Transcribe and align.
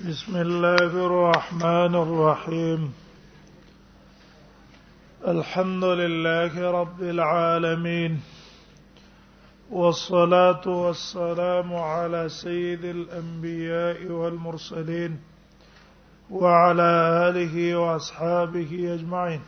بسم 0.00 0.36
الله 0.36 0.88
الرحمن 1.04 1.94
الرحيم 2.00 2.84
الحمد 5.28 5.84
لله 5.84 6.70
رب 6.72 7.00
العالمين 7.02 8.16
والصلاه 9.70 10.62
والسلام 10.66 11.74
على 11.74 12.28
سيد 12.28 12.84
الانبياء 12.84 14.06
والمرسلين 14.12 15.18
وعلى 16.30 17.26
اله 17.28 17.76
واصحابه 17.78 18.94
اجمعين 18.94 19.40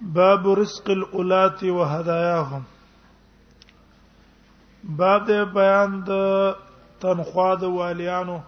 باب 0.00 0.48
رزق 0.48 0.90
الأولاة 0.90 1.58
وهداياهم 1.62 2.62
باب 4.84 5.30
بيان 5.54 6.04
تنخوا 7.00 7.54
د 7.64 7.74
والیانو 7.80 8.38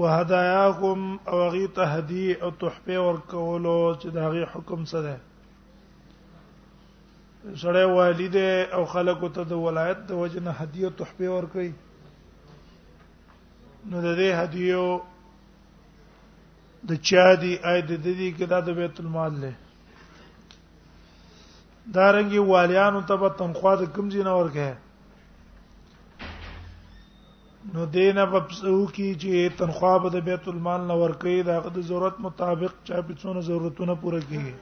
وهداياكم 0.00 1.00
او 1.30 1.38
غي 1.54 1.64
تهدي 1.78 2.26
او 2.42 2.50
تحفه 2.62 2.96
ور 3.06 3.16
کولو 3.32 3.78
چې 4.00 4.08
دا 4.18 4.24
غي 4.36 4.44
حکم 4.54 4.80
څه 4.92 4.98
ده 5.08 5.16
سره 7.62 7.82
والده 7.96 8.48
او 8.78 8.82
خلکو 8.94 9.28
ته 9.38 9.42
د 9.50 9.52
ولایت 9.64 9.98
د 10.10 10.12
وجنه 10.22 10.50
هدیه 10.60 10.88
تحفه 11.00 11.28
ور 11.34 11.46
کوي 11.56 11.72
نو 13.90 14.00
د 14.06 14.08
دې 14.18 14.30
هدیو 14.40 15.00
د 16.92 16.94
چا 17.08 17.34
دی 17.42 17.52
اې 17.64 17.80
د 17.88 17.92
دې 18.04 18.30
کې 18.38 18.46
د 18.70 18.72
بیت 18.78 18.96
المال 19.02 19.32
له 19.44 19.52
دارنګي 21.94 22.40
والیانو 22.52 23.00
ته 23.12 23.16
په 23.24 23.28
تنخوا 23.42 23.72
د 23.82 23.84
کم 23.98 24.08
جنور 24.16 24.46
کې 24.56 24.70
نو 27.72 27.84
دینه 27.96 28.24
په 28.32 28.38
څو 28.56 28.76
کې 28.94 29.08
چې 29.22 29.48
تنخواه 29.58 29.98
به 30.04 30.08
د 30.14 30.24
بیت 30.28 30.48
المال 30.50 30.80
نه 30.90 30.94
ورکې 31.02 31.42
دا 31.48 31.60
د 31.76 31.86
ضرورت 31.90 32.16
مطابق 32.24 32.72
چا 32.88 33.00
په 33.08 33.14
څونو 33.22 33.40
ضرورتونه 33.48 33.94
پوره 34.02 34.20
کړي 34.28 34.54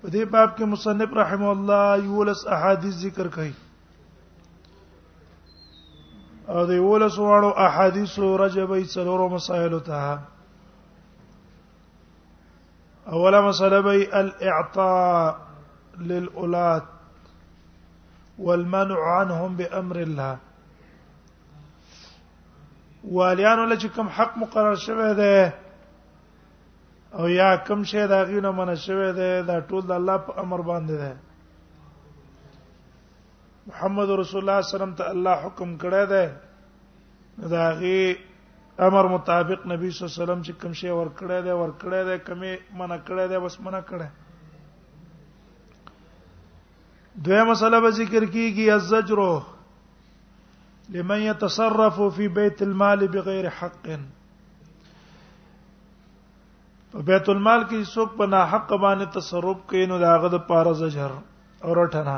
په 0.00 0.08
دې 0.14 0.24
باب 0.34 0.50
کې 0.56 0.64
مصنف 0.74 1.12
رحم 1.20 1.44
الله 1.44 2.04
یولس 2.04 2.44
احادیث 2.58 2.94
ذکر 3.06 3.28
کړي 3.34 3.52
او 6.52 6.66
د 6.70 6.80
یولس 6.82 7.14
وړو 7.14 7.50
احادیث 7.70 8.18
رجبې 8.44 8.82
څلورو 8.96 9.28
مسایلو 9.36 9.80
ته 9.88 10.18
اوله 13.16 13.38
مسله 13.48 13.78
به 13.86 14.18
الاعطاء 14.20 15.36
للأولاد 16.10 16.91
والمنع 18.40 19.00
عنهم 19.18 19.50
بامر 19.58 19.96
الله 20.06 20.34
والیانو 23.14 23.64
لچ 23.70 23.82
کوم 23.94 24.08
حق 24.16 24.32
مقرر 24.40 24.74
شوه 24.84 25.12
دی 25.20 25.38
او 27.16 27.28
یا 27.28 27.56
کوم 27.66 27.80
شی 27.90 28.04
دا 28.10 28.20
غینه 28.28 28.50
من 28.58 28.70
شوه 28.84 29.10
دی 29.18 29.30
دا 29.48 29.56
ټول 29.68 29.82
د 29.86 29.92
الله 29.98 30.16
په 30.26 30.32
امر 30.42 30.60
باندې 30.70 30.94
دی 31.02 31.12
محمد 33.68 34.08
رسول 34.20 34.40
الله 34.42 34.60
سلام 34.76 34.92
ته 35.00 35.04
الله 35.14 35.34
حکم 35.44 35.70
کړی 35.84 36.04
دی 36.12 36.26
دا 37.54 37.64
غي 37.80 38.00
امر 38.86 39.04
مطابق 39.14 39.60
نبی 39.72 39.90
صلی 39.90 40.02
الله 40.02 40.14
علیه 40.14 40.24
وسلم 40.24 40.42
چې 40.46 40.52
کوم 40.62 40.72
شی 40.80 40.90
ور 40.98 41.08
کړی 41.20 41.38
دی 41.46 41.52
ور 41.60 41.72
کړی 41.80 42.00
دی 42.08 42.16
کمه 42.26 42.52
منع 42.80 42.98
کړی 43.06 43.26
دی 43.30 43.38
بس 43.46 43.60
منع 43.66 43.80
کړی 43.88 43.98
دی 44.02 44.10
دویمه 47.20 47.42
مسله 47.44 47.80
به 47.80 47.90
ذکر 47.90 48.24
کیږي 48.26 48.70
الزجر 48.70 49.20
لمن 50.88 51.20
يتصرف 51.20 52.00
في 52.16 52.28
بيت 52.28 52.62
المال 52.62 53.06
بغیر 53.08 53.48
حق 53.48 53.86
په 56.92 57.02
بیت 57.10 57.28
المال 57.28 57.62
کې 57.68 57.84
څوک 57.94 58.10
په 58.16 58.26
ناحق 58.36 58.72
باندې 58.72 59.04
تصرف 59.20 59.56
کوي 59.68 59.86
نو 59.92 59.98
داغه 60.04 60.28
د 60.36 60.42
پاره 60.48 60.72
زجر 60.80 61.10
او 61.64 61.74
رټنا 61.80 62.16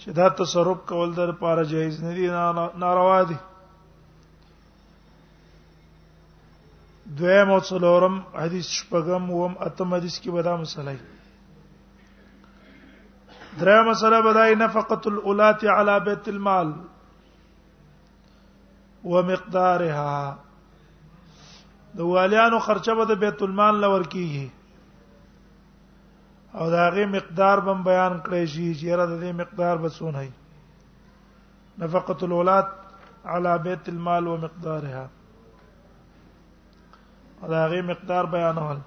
چې 0.00 0.10
دا 0.20 0.28
تصرف 0.42 0.78
کول 0.86 1.14
در 1.14 1.32
پاره 1.44 1.62
جایز 1.74 2.02
نه 2.02 2.14
دي 2.14 2.26
ناروا 2.86 3.22
دي 3.28 3.36
دویم 7.20 7.50
او 7.50 7.60
څلورم 7.60 8.14
حدیث 8.40 8.66
شپږم 8.80 9.22
وم 9.30 9.54
اتم 9.70 9.94
حدیث 9.94 10.20
کې 10.20 10.30
به 10.30 10.42
دا 10.42 10.56
مسله 10.56 10.92
ده 10.96 11.16
درې 13.60 13.76
مسله 13.86 14.18
بدای 14.26 14.52
نفقه 14.62 14.98
الاولات 15.10 15.62
علی 15.76 15.94
بیت 16.08 16.26
المال 16.32 16.68
ومقدارها 19.12 20.18
د 22.00 22.10
والیانو 22.12 22.58
خرچه 22.66 22.94
به 23.00 23.04
د 23.10 23.12
بیت 23.24 23.40
المال 23.46 23.74
لور 23.84 24.04
کیږي 24.14 24.48
او 26.58 26.64
داغه 26.74 27.04
مقدار 27.16 27.56
بم 27.68 27.80
بیان 27.90 28.14
کړی 28.28 28.44
شي 28.54 28.68
چې 28.80 28.96
را 29.00 29.06
د 29.14 29.16
دې 29.22 29.32
مقدار 29.40 29.74
به 29.86 29.92
سونه 29.96 30.22
نفقه 31.84 32.18
الاولات 32.28 32.68
علی 33.36 33.54
بیت 33.70 33.88
المال 33.94 34.26
ومقدارها 34.34 35.02
داغه 37.56 37.82
مقدار 37.92 38.24
بیانول 38.36 38.78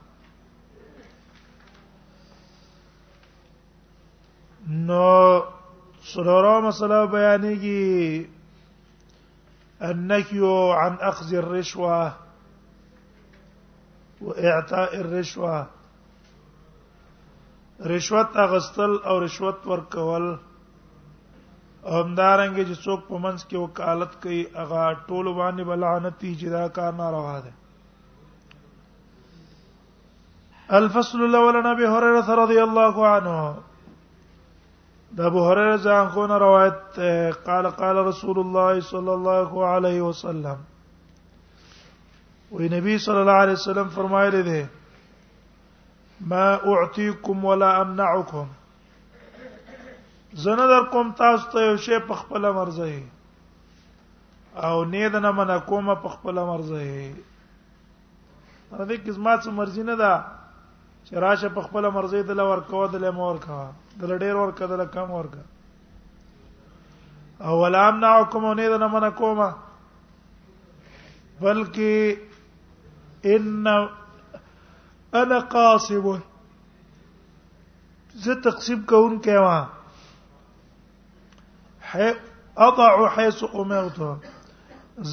نو 4.69 5.41
سلورو 6.13 6.61
مسله 6.61 7.05
بیانېږي 7.05 8.27
النهي 9.89 10.41
عن 10.81 10.97
اخذ 11.07 11.31
الرشوه 11.33 12.11
واعطاء 14.21 14.95
الرشوه 15.01 15.65
رشوت 17.93 18.37
اغستل 18.43 18.91
او 19.07 19.19
رشوت 19.23 19.65
ورکول 19.67 20.27
همدارنګ 21.85 22.55
چې 22.67 22.75
څوک 22.83 22.99
په 23.07 23.15
منځ 23.25 23.39
کې 23.49 23.57
وکالت 23.57 24.11
کوي 24.23 24.41
هغه 24.59 24.83
ټول 25.07 25.25
باندې 25.39 25.61
بلعنتی 25.71 26.31
جدا 26.43 26.65
کار 26.77 26.91
ناروا 26.99 27.37
ده 27.47 27.51
الفصل 30.83 31.19
الاول 31.23 31.53
عن 31.63 31.69
ابي 31.73 31.85
هريره 31.95 32.29
رضي 32.43 32.59
الله 32.67 32.95
عنه 33.15 33.35
د 35.15 35.17
ابو 35.27 35.39
هريره 35.45 35.77
ځان 35.85 36.05
کو 36.13 36.25
نه 36.31 36.37
روایت 36.41 36.81
قال 37.47 37.65
قال 37.79 37.97
رسول 38.09 38.37
الله 38.43 38.79
صلى 38.91 39.13
الله 39.17 39.49
عليه 39.73 39.99
وسلم 40.01 40.57
وی 42.51 42.65
نبی 42.75 42.93
صلی 43.07 43.17
الله 43.23 43.39
علیه 43.45 43.53
وسلم 43.59 43.87
فرمایلی 43.97 44.41
دی 44.49 44.63
ما 46.33 46.45
اعطيكم 46.53 47.37
ولا 47.51 47.69
امنعكم 47.81 48.47
زنه 50.43 50.65
در 50.73 50.83
کوم 50.95 51.07
تاسو 51.21 51.43
ته 51.55 51.59
یو 51.65 51.75
شی 51.87 51.97
په 51.99 52.13
خپل 52.23 52.43
مرزه 52.59 52.89
او 54.67 54.75
نه 54.93 55.05
د 55.15 55.17
نه 55.27 55.31
من 55.41 55.49
کوم 55.71 55.87
په 55.95 56.09
خپل 56.17 56.35
مرزه 56.51 56.83
راځي 58.71 58.97
کزما 59.07 59.33
څه 59.43 59.49
مرزي 59.59 59.83
نه 59.91 59.95
ده 60.03 60.11
چې 61.05 61.13
راشه 61.25 61.49
په 61.55 61.61
خپل 61.65 61.89
مرزي 61.97 62.21
دل 62.29 62.39
ورکو 62.49 62.87
دل 62.93 63.05
مور 63.19 63.35
کا 63.45 63.61
دل 64.01 64.17
ډیر 64.23 64.35
ورکو 64.41 64.67
دل 64.73 64.85
کم 64.93 65.11
ورکو 65.11 65.41
او 67.45 67.57
ولام 67.61 67.99
نعکم 67.99 68.43
نه 68.51 68.67
دنه 68.73 68.87
من 68.95 69.09
کوما 69.21 69.49
بلکې 71.39 73.31
ان 73.35 73.67
انا 75.21 75.39
قاسم 75.53 76.05
زه 78.25 78.35
تقسیم 78.47 78.81
کوم 78.91 79.17
کوا 79.27 79.57
حي 81.91 82.07
اضع 82.67 82.89
حيث 83.15 83.43
امرت 83.63 83.97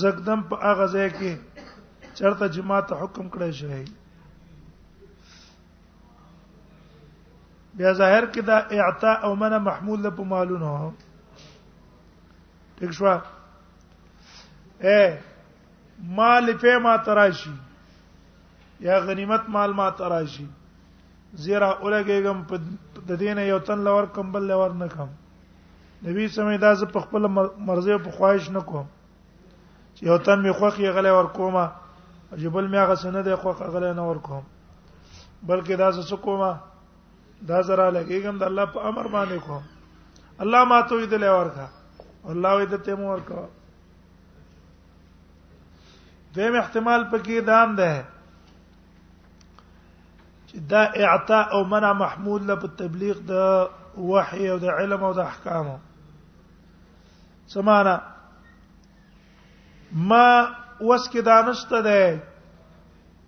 زقدم 0.03 0.43
په 0.51 0.57
هغه 0.69 0.87
ځای 0.97 1.09
کې 1.19 1.33
چرته 2.21 2.49
جماعت 2.59 2.89
حکم 3.03 3.27
کړی 3.37 3.51
شي 3.61 3.81
بیا 7.79 7.93
ظاهر 7.99 8.25
کې 8.35 8.43
دا 8.47 8.59
اعطاء 8.85 9.17
او 9.27 9.35
منع 9.41 9.59
محمول 9.67 10.01
له 10.05 10.25
مالونو 10.31 10.71
ټیک 12.79 12.93
شو 12.99 13.07
ا 13.11 14.97
مال 16.17 16.53
په 16.65 16.81
ما 16.87 16.97
تراشی 17.09 17.53
یا 18.87 18.99
غنیمت 19.11 19.49
مال 19.57 19.73
ما 19.81 19.87
تراشی 20.01 20.47
زیرا 21.45 21.71
اولګېګم 21.71 22.43
په 22.51 23.05
د 23.13 23.21
دینه 23.25 23.45
یو 23.49 23.59
تن 23.69 23.85
لور 23.89 24.07
کمبل 24.17 24.47
لور 24.53 24.75
نه 24.83 24.87
کوم 24.97 25.13
نبی 26.11 26.29
سمې 26.29 26.59
دا 26.67 26.73
ز 26.81 26.85
په 26.95 27.03
خپل 27.07 27.27
مرزه 27.35 27.99
په 28.09 28.17
خواهش 28.17 28.49
نه 28.57 28.61
کوم 28.73 28.87
چې 29.95 30.07
یو 30.09 30.17
تن 30.31 30.43
می 30.49 30.53
خوخه 30.61 30.93
غلې 30.99 31.15
ور 31.19 31.33
کومه 31.39 32.41
جبل 32.45 32.71
می 32.75 32.83
هغه 32.83 32.95
سند 33.05 33.31
خوخه 33.35 33.65
غلې 33.65 33.95
نه 34.01 34.09
ور 34.11 34.19
کوم 34.31 34.43
بلکې 35.47 35.81
دا 35.85 35.91
ز 35.91 36.13
څه 36.13 36.17
کومه 36.27 36.57
دا 37.47 37.59
زرا 37.69 37.89
لګیږم 37.97 38.37
د 38.39 38.43
الله 38.51 38.65
په 38.75 38.81
امر 38.91 39.07
باندې 39.15 39.39
کوم 39.47 39.63
الله 40.43 40.65
ما 40.71 40.81
توحید 40.91 41.13
له 41.23 41.31
ورکا 41.39 41.67
الله 42.35 42.53
وې 42.57 42.67
د 42.73 42.85
تیم 42.87 43.01
ورکا 43.05 43.43
دیم 46.35 46.55
احتمال 46.61 47.05
پکې 47.11 47.41
دام 47.51 47.77
ده 47.77 48.07
چې 50.49 50.57
دا 50.73 50.83
اعطاء 51.05 51.45
او 51.55 51.65
منع 51.75 51.93
محمود 52.03 52.43
له 52.51 52.55
په 52.63 52.67
تبلیغ 52.81 53.17
د 53.31 53.33
وحي 54.11 54.49
او 54.49 54.59
د 54.59 54.65
علم 54.77 55.05
او 55.05 55.13
د 55.15 55.21
احکامو 55.31 55.77
سمانا 57.55 57.97
ما 60.11 60.27
وس 60.81 61.09
کې 61.11 61.21
دانشته 61.33 61.83
ده 61.83 62.23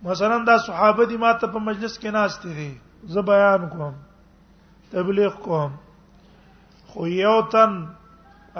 مثلا 0.02 0.38
دا 0.50 0.58
صحابه 0.66 1.06
دي 1.06 1.16
ما 1.16 1.32
ته 1.32 1.46
په 1.46 1.58
مجلس 1.58 1.98
کې 1.98 2.08
ناشته 2.18 2.48
دي 2.58 2.70
زه 3.04 3.20
بیان 3.22 3.68
کوم 3.68 3.92
تبلیغ 4.90 5.32
کوم 5.42 5.70
خو 6.88 7.06
یو 7.06 7.40
تن 7.52 7.72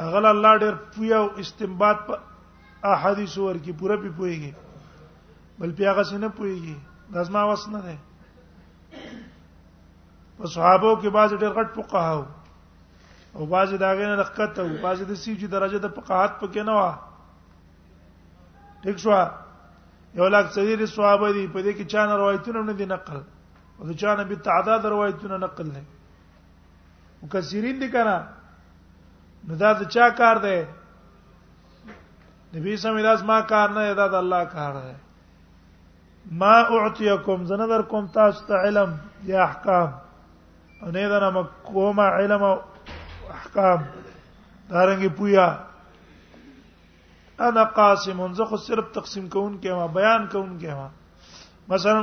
اغل 0.02 0.24
الله 0.26 0.56
ډېر 0.62 0.74
پویو 0.94 1.26
استنباط 1.42 1.98
په 2.06 2.14
احادیث 2.92 3.36
ورکی 3.38 3.72
پوره 3.78 3.96
پی 3.96 4.08
پويږي 4.18 4.52
بل 5.58 5.70
پی 5.76 5.84
هغه 5.86 6.02
څنګه 6.02 6.28
پويږي 6.36 6.74
داسما 7.12 7.42
وس 7.44 7.68
نه 7.68 7.80
ده 7.86 7.96
په 10.36 10.44
صحابه 10.54 10.92
کې 11.00 11.08
بعض 11.16 11.30
ډېر 11.34 11.52
غټ 11.58 11.68
فقهاو 11.74 12.24
او 13.36 13.46
بعض 13.46 13.74
داغه 13.74 14.06
نه 14.08 14.16
دقت 14.22 14.58
او 14.58 14.68
بعض 14.82 15.02
د 15.02 15.14
سیجی 15.14 15.46
درجه 15.46 15.78
د 15.78 15.86
فقاهت 15.96 16.40
پکې 16.40 16.62
نه 16.68 16.72
و 16.78 16.82
ټیک 18.82 18.96
شو 18.98 19.10
یو 20.14 20.28
لاک 20.28 20.46
سړي 20.56 20.86
صحابه 20.96 21.32
دي 21.32 21.46
په 21.52 21.62
دې 21.62 21.72
کې 21.76 21.84
چا 21.92 22.06
نه 22.06 22.14
روایتونه 22.16 22.62
نه 22.62 22.72
دي 22.78 22.86
نقل 22.94 23.22
او 23.80 23.86
د 23.88 23.92
چا 24.00 24.14
نه 24.14 24.24
به 24.30 24.36
تعداد 24.48 24.82
روایتونه 24.92 25.36
نقل 25.44 25.66
نه 25.76 25.82
مکثرین 27.22 27.76
دي 27.82 27.88
کنه 27.94 28.16
نو 29.48 29.54
دا 29.62 29.70
د 29.80 29.88
چا 29.94 30.08
کار 30.20 30.36
دی 30.46 30.56
نبی 32.56 32.76
سم 32.82 32.96
داس 33.08 33.20
ما 33.30 33.38
کار 33.52 33.68
نه 33.76 33.94
دا 34.02 34.06
د 34.06 34.14
الله 34.22 34.42
کار 34.56 34.74
دی 34.84 34.94
ما 36.42 36.54
اعطيكم 36.76 37.40
زنه 37.50 37.66
در 37.72 37.82
کوم 37.92 38.06
تاسو 38.16 38.40
ته 38.48 38.54
علم 38.68 38.90
یا 39.32 39.38
احکام 39.48 39.88
او 40.82 40.88
نه 40.96 41.08
دا 41.08 41.30
ما 41.36 41.42
کوم 41.72 42.00
علم 42.00 42.42
او 42.50 42.54
احکام 43.38 43.80
دارنګ 44.70 45.06
پویا 45.16 45.46
انا 47.44 47.64
قاسم 47.64 48.18
زه 48.38 48.44
خو 48.48 48.56
صرف 48.56 48.86
تقسیم 48.96 49.28
کوون 49.28 49.60
کې 49.60 49.70
ما 49.80 49.86
بیان 49.86 50.26
کوون 50.28 50.58
کې 50.60 50.72
ما 50.78 50.88
مثلا 51.68 52.02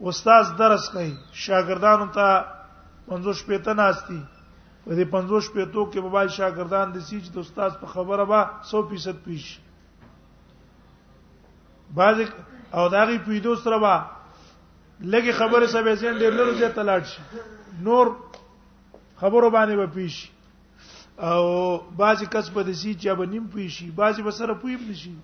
استاد 0.00 0.44
درس 0.58 0.88
کوي 0.92 1.14
شاګردانو 1.32 2.06
ته 2.10 2.44
50 3.10 3.46
پېته 3.46 3.74
ناشتي 3.78 4.18
په 4.84 4.94
دې 4.94 5.04
50 5.10 5.52
پېتو 5.54 5.84
کې 5.92 6.00
موبایل 6.00 6.28
شاګردان 6.36 6.92
د 6.92 6.98
سیچ 7.08 7.30
د 7.34 7.38
استاد 7.38 7.78
په 7.80 7.86
خبره 7.86 8.24
به 8.24 8.50
100% 8.70 9.22
پیش 9.24 9.58
بعض 11.96 12.18
او 12.72 12.88
داغي 12.88 13.18
پیډو 13.24 13.54
سره 13.56 13.78
به 13.78 14.04
لګي 15.12 15.32
خبره 15.32 15.66
سبې 15.66 15.92
زین 15.94 16.18
ډېر 16.18 16.32
لږ 16.40 16.58
ځای 16.60 16.68
تلاټ 16.74 17.04
شي 17.12 17.22
نور 17.84 18.06
خبرو 19.20 19.50
باندې 19.50 19.76
به 19.76 19.86
با 19.86 19.94
پیش 19.94 20.30
او 21.16 21.78
بعضی 21.96 22.26
کس 22.26 22.50
په 22.50 22.62
دسی 22.62 22.94
چې 22.94 23.14
به 23.18 23.26
نیم 23.26 23.46
پوي 23.46 23.68
شي 23.68 23.90
بعضی 23.90 24.22
به 24.22 24.30
سره 24.30 24.54
پوي 24.54 24.76
نشي 24.90 25.14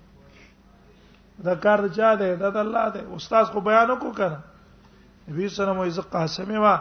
دا 1.43 1.55
کار 1.55 1.87
چا 1.95 2.15
دی 2.15 2.35
دا 2.35 2.49
د 2.49 2.57
الله 2.57 2.89
دی 2.89 2.99
استاد 3.15 3.45
خو 3.45 3.59
بیان 3.61 3.87
وکړه 3.91 4.31
نبی 5.31 5.47
سره 5.49 5.73
مو 5.73 5.83
عزت 5.83 6.11
قاسمه 6.15 6.59
ما 6.59 6.75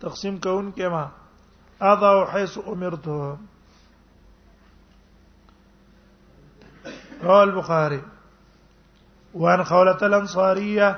تقسیم 0.00 0.36
کون 0.46 0.66
کې 0.76 0.86
ما 0.90 1.10
او 1.82 2.24
حيث 2.34 2.58
امرته 2.66 3.36
قال 7.22 7.48
البخاري 7.50 8.00
وان 9.34 9.62
خوله 9.64 9.96
الانصاريه 10.10 10.96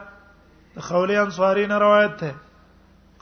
خوله 0.90 1.22
انصاري 1.22 1.66
نه 1.72 1.78
قال 1.78 2.34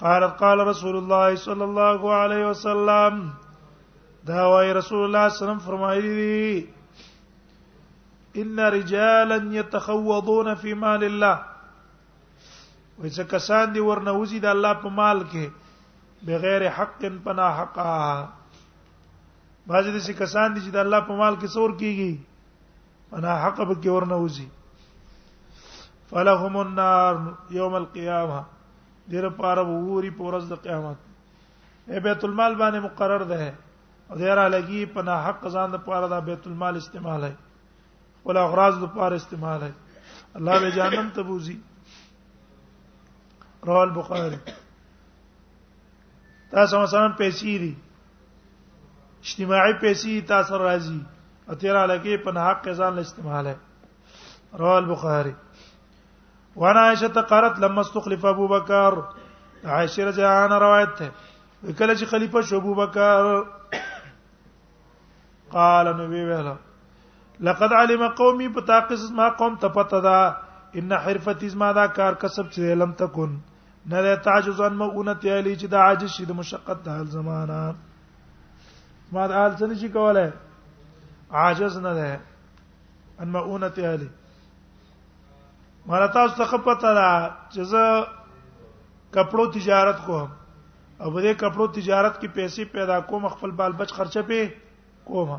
قالت 0.03 0.37
قال 0.43 0.59
رسول 0.73 0.97
الله 0.97 1.35
صلى 1.47 1.65
الله 1.65 2.12
عليه 2.15 2.47
وسلم 2.49 3.31
دا 4.25 4.51
رسول 4.51 4.61
الله 4.61 4.83
صلى 4.83 5.06
الله 5.06 5.17
عليه 5.21 5.35
وسلم 5.35 5.59
فرمایلی 5.71 6.15
دي 6.21 6.69
ان 8.43 8.59
رجالا 8.61 9.37
يتخوضون 9.61 10.55
في 10.55 10.75
مال 10.75 11.05
الله 11.05 11.54
وای 12.99 13.11
څه 13.17 13.25
کسان 13.32 13.67
دي 13.75 13.81
ورنوزي 13.88 14.38
د 14.44 14.55
الله 14.55 14.73
په 14.85 14.88
مال 14.99 15.19
کې 15.31 15.44
بغیر 16.26 16.62
حق 16.79 17.00
پنا 17.25 17.49
حقا 17.61 17.88
بعض 19.69 19.87
دي 19.94 20.00
څه 20.06 20.12
کسان 20.20 20.49
دي 20.55 20.61
چې 20.64 20.70
د 20.76 20.79
الله 20.85 21.00
په 21.08 21.14
مال 21.20 21.35
کې 21.41 21.49
څور 21.55 21.70
کیږي 21.81 22.12
پنا 23.14 23.32
حق 23.46 23.56
به 23.69 23.75
کې 23.82 23.91
ورنوزي 23.96 24.46
فلهم 26.12 26.56
النار 26.62 27.14
یوم 27.58 27.75
القیامه 27.81 28.41
دیر 29.12 29.29
پاره 29.41 29.62
ووري 29.73 30.11
پورز 30.20 30.49
د 30.55 30.62
قیامت 30.69 30.99
ای 31.91 32.00
بیت 32.08 32.25
المال 32.25 32.55
باندې 32.61 32.81
مقرر 32.88 33.23
ده 33.35 33.50
او 34.11 34.17
دیره 34.25 34.44
لګي 34.56 34.81
پنا 34.94 35.14
حق 35.29 35.43
ځان 35.55 35.69
د 35.76 35.87
پاره 35.91 36.06
د 36.17 36.26
بیت 36.32 36.46
المال 36.50 36.76
استعمال 36.82 37.25
ہے 37.31 37.35
ولا 38.25 38.43
اغراض 38.49 38.75
د 38.87 38.96
پاره 38.96 39.14
استعمال 39.23 39.62
ہے 39.70 39.75
الله 40.38 40.58
به 40.61 40.70
جهنم 40.82 41.11
ته 41.19 41.23
بوزي 41.31 41.58
رواه 43.66 43.82
البخاري 43.84 44.37
تاسو 46.55 46.81
مثلا 46.81 47.08
پیسې 47.20 47.52
دي 47.62 47.72
اجتماعي 49.26 49.72
پیسې 49.84 50.26
تاسو 50.32 50.58
راځي 50.62 50.99
او 51.49 51.56
تیر 51.62 51.78
علاقه 51.82 52.19
په 52.26 52.43
حق 52.46 52.69
ځان 52.81 52.93
له 52.99 53.05
استعماله 53.08 53.55
رواه 54.62 54.76
البخاري 54.82 55.32
وانا 56.64 56.82
عائشه 56.90 57.25
قالت 57.31 57.62
لما 57.66 57.87
استخلف 57.87 58.25
ابو 58.32 58.46
بکر 58.55 58.99
عائشه 58.99 60.08
رضی 60.10 60.25
الله 60.25 60.44
عنها 60.49 60.60
روایت 60.67 61.00
ده 61.00 61.14
کله 61.14 61.96
چې 61.96 62.12
خلیفہ 62.14 62.44
شو 62.50 62.60
ابو 62.60 62.75
بکر 62.82 63.31
قال 65.56 65.90
نبی 66.02 66.20
ویلا 66.32 66.55
لقد 67.50 67.72
علم 67.81 68.06
قومي 68.20 68.49
بتاقص 68.60 69.08
ما 69.22 69.28
قوم 69.43 69.58
ته 69.67 69.75
پته 69.81 69.99
ده 70.10 70.78
ان 70.82 70.94
حرفتي 71.06 71.49
زما 71.56 71.72
دا 71.82 71.87
کار 72.00 72.22
کسب 72.26 72.46
چې 72.52 72.78
لم 72.84 72.93
تکون 73.05 73.34
نه 73.92 74.00
د 74.02 74.14
تعجز 74.25 74.60
ان 74.66 74.76
مغونت 74.82 75.25
یلی 75.28 75.54
چې 75.60 75.66
د 75.72 75.81
عاجز 75.86 76.10
شي 76.12 76.25
د 76.28 76.36
مشقت 76.36 76.78
د 76.84 76.96
حال 76.98 77.08
زمانہ 77.14 77.56
ما 79.16 79.26
د 79.32 79.36
حال 79.38 79.50
څه 79.58 79.66
نشي 79.72 79.88
کولای 79.96 80.31
عاجز 81.41 81.76
نه 81.86 81.93
ده 81.98 82.14
ان 83.20 83.29
مغونت 83.34 83.79
یلی 83.86 84.08
مرتا 85.93 86.22
استخپته 86.31 86.94
را 87.00 87.08
چې 87.55 87.70
زه 87.74 88.03
کپړو 89.14 89.53
تجارت 89.58 90.00
کوم 90.06 90.31
او 90.32 91.10
په 91.14 91.20
دې 91.20 91.38
کپړو 91.41 91.69
تجارت 91.79 92.19
کې 92.20 92.36
پیسې 92.41 92.72
پیدا 92.79 93.00
کوم 93.12 93.29
خپل 93.36 93.50
بال 93.62 93.76
بچ 93.82 93.93
خرچه 94.00 94.22
پې 94.31 95.03
کوم 95.12 95.36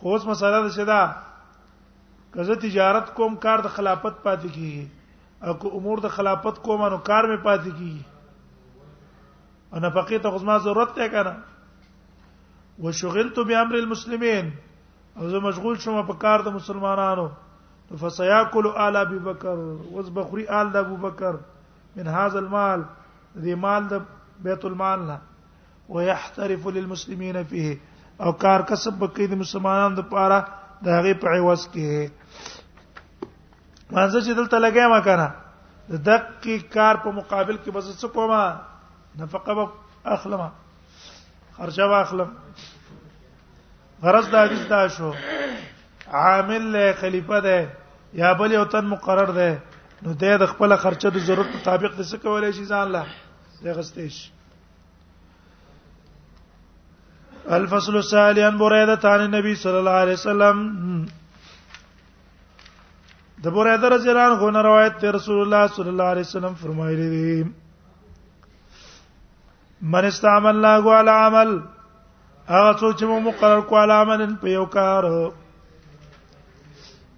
خو 0.00 0.12
اوس 0.12 0.24
مسله 0.32 0.60
ده 0.60 0.76
چې 0.76 0.92
دا 0.92 2.32
کزه 2.38 2.56
تجارت 2.68 3.14
کوم 3.18 3.36
کار 3.46 3.58
د 3.68 3.74
خلافت 3.76 4.22
پاتې 4.24 4.48
کیږي 4.58 4.86
اکو 5.40 5.68
امور 5.78 5.98
د 6.02 6.08
خلافت 6.16 6.62
کوم 6.64 6.86
نو 6.90 6.96
کار 7.08 7.24
می 7.28 7.36
پاتې 7.42 7.70
کی 7.78 7.96
انا 9.76 9.88
فقیت 10.00 10.26
غزما 10.34 10.56
ضرورت 10.66 10.94
ته 10.96 11.08
کنه 11.08 11.34
وشغلت 12.82 13.38
بامر 13.48 13.74
المسلمین 13.76 14.50
او 15.18 15.28
زه 15.30 15.38
مشغول 15.48 15.78
شوم 15.84 16.02
په 16.06 16.12
کار 16.24 16.40
د 16.46 16.54
مسلمانانو 16.56 17.28
فسياكل 18.02 18.66
آل 18.88 18.96
ابي 18.96 19.18
بکر 19.28 19.58
وذبخري 19.96 20.46
آل 20.60 20.72
د 20.72 20.76
ابو 20.86 20.96
بکر 21.08 21.36
من 21.96 22.06
هاذا 22.16 22.38
المال 22.38 22.82
ذي 23.44 23.54
مال 23.66 23.88
د 23.92 24.00
بیت 24.48 24.64
المال 24.70 25.00
نه 25.10 25.18
ويحترف 25.96 26.66
للمسلمين 26.78 27.42
فيه 27.44 27.78
او 28.24 28.32
کار 28.44 28.60
کسب 28.72 28.98
بکې 28.98 29.30
د 29.32 29.42
مسلمانانو 29.44 29.96
لپاره 30.02 30.40
د 30.86 30.98
هغه 30.98 31.14
په 31.24 31.36
عوض 31.38 31.66
کې 31.72 32.10
مانزه 33.90 34.20
چې 34.20 34.32
دلته 34.36 34.58
لګیا 34.58 34.86
ما 34.88 35.00
کنه 35.06 35.28
د 35.90 35.94
دقیق 36.08 36.72
کار 36.72 36.94
په 37.04 37.10
مقابل 37.18 37.56
کې 37.56 37.70
بس 37.70 37.86
څه 38.00 38.06
کومه 38.08 38.56
نفقه 39.20 39.54
به 39.54 39.66
اخلم 40.14 40.42
خرچه 41.58 41.86
به 41.90 42.00
اخلم 42.00 42.30
غرض 44.02 44.28
دا 44.30 44.42
حدیث 44.44 44.66
دا 44.70 44.86
شو 44.96 45.10
عامل 46.12 46.62
له 46.76 46.92
خلیفہ 47.00 47.40
ده 47.44 47.68
یا 48.22 48.32
بل 48.40 48.52
یو 48.52 48.64
تن 48.72 48.84
مقرر 48.94 49.30
ده 49.30 49.62
نو 50.02 50.12
د 50.22 50.46
خپل 50.46 50.76
خرچه 50.86 51.10
د 51.10 51.18
ضرورت 51.28 51.54
مطابق 51.58 51.94
د 51.98 52.02
څه 52.02 52.14
کولای 52.22 52.52
شي 52.58 52.64
ځان 52.72 52.88
له 52.88 53.04
دغسته 53.66 54.08
شي 54.16 54.30
الفصل 57.58 57.96
الثاني 57.96 58.42
عن 58.42 58.56
بريدة 58.58 59.10
عن 59.14 59.20
النبي 59.24 59.54
صلى 59.64 59.78
الله 59.78 59.90
عليه 59.90 60.12
وسلم 60.12 60.56
د 63.44 63.46
بوریده 63.54 63.88
رضی 63.94 64.08
الله 64.10 64.22
عنه 64.26 64.36
غو 64.40 64.48
روایت 64.68 64.94
ته 65.00 65.06
رسول 65.16 65.38
الله 65.42 65.62
صلی 65.78 65.90
الله 65.94 66.08
علیه 66.12 66.26
وسلم 66.28 66.54
فرمایلی 66.62 67.08
دی 67.14 67.34
من 69.94 70.04
استعمل 70.10 70.52
الله 70.56 70.84
علی 71.00 71.12
عمل 71.24 71.50
هغه 72.54 72.70
څوک 72.80 72.92
چې 72.98 73.04
مو 73.10 73.16
مقرر 73.28 73.60
کو 73.72 73.80
علی 73.82 73.94
عمل 74.02 74.20
په 74.44 74.48
یو 74.54 74.62
کار 74.76 75.04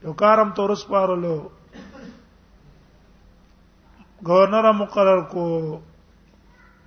یو 0.04 0.12
کارم 0.24 0.50
تورس 0.58 0.82
پارلو 0.90 1.36
گورنر 4.30 4.68
مقرر 4.82 5.20
کو 5.36 5.46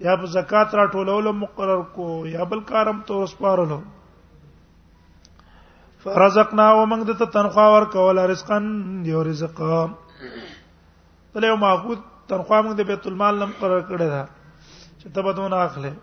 یا 0.10 0.16
په 0.20 0.26
زکات 0.36 0.76
را 0.82 0.86
ټولولو 0.98 1.32
مقرر 1.48 1.82
کو 1.96 2.12
یا 2.36 2.44
بل 2.54 2.60
کارم 2.76 3.00
تورس 3.08 3.34
پارلو 3.48 3.80
فرزقنا 6.04 6.70
ومنګ 6.78 7.04
دته 7.10 7.26
تنخوا 7.34 7.66
ورکول 7.74 8.18
رزقن 8.34 8.66
یو 9.06 9.24
رزق 9.24 9.60
بل 11.34 11.44
یو 11.44 11.56
معبود 11.64 12.00
تنخوا 12.30 12.62
موږ 12.62 12.74
د 12.78 12.82
بیت 12.92 13.06
المال 13.08 13.38
لم 13.40 13.52
قرار 13.60 13.82
کړی 13.90 14.08
دا 14.14 14.24
چې 15.00 15.06
تبدون 15.18 15.54
اخله 15.54 15.94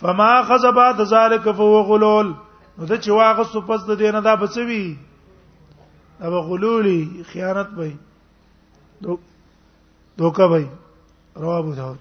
فما 0.00 0.26
اخذ 0.38 0.66
بعد 0.78 1.02
ذلك 1.12 1.48
فهو 1.60 1.80
غلول 1.92 2.32
نو 2.78 2.86
د 2.86 2.92
چې 2.92 3.08
واغس 3.18 3.54
پس 3.68 3.86
د 3.90 3.98
دینه 4.04 4.20
دا 4.28 4.34
بچوي 4.42 4.82
دا 6.22 6.42
غلولي 6.48 6.98
خیانت 7.32 7.70
وای 7.78 7.94
دوکا 10.18 10.44
وای 10.52 10.66
رواه 11.44 11.58
ابو 11.62 11.74
داود 11.78 11.98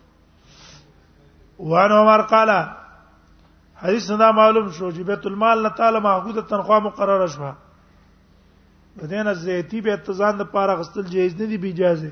وان 1.72 1.92
عمر 2.00 2.22
قال 2.34 2.50
حدیث 3.86 4.10
نه 4.22 4.30
معلوم 4.40 4.68
شو 4.78 4.90
چې 4.96 5.02
بیت 5.10 5.26
المال 5.30 5.60
نه 5.64 5.70
تعالی 5.80 6.00
معقوده 6.08 6.42
تنخوا 6.42 6.80
مقرره 6.86 7.28
شوه 7.28 7.54
بدین 9.00 9.34
زیتی 9.34 9.82
به 9.82 9.94
اتزان 9.94 10.38
د 10.40 10.44
پاره 10.54 10.74
غستل 10.80 11.06
جایز 11.14 11.34
نه 11.42 11.46
دی 11.50 11.58
به 11.64 11.70
اجازه 11.70 12.12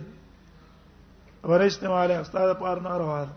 ور 1.43 1.61
استعماله 1.61 2.13
استاد 2.19 2.57
پاره 2.61 2.81
نه 2.87 2.93
روا 3.01 3.23
ده 3.25 3.31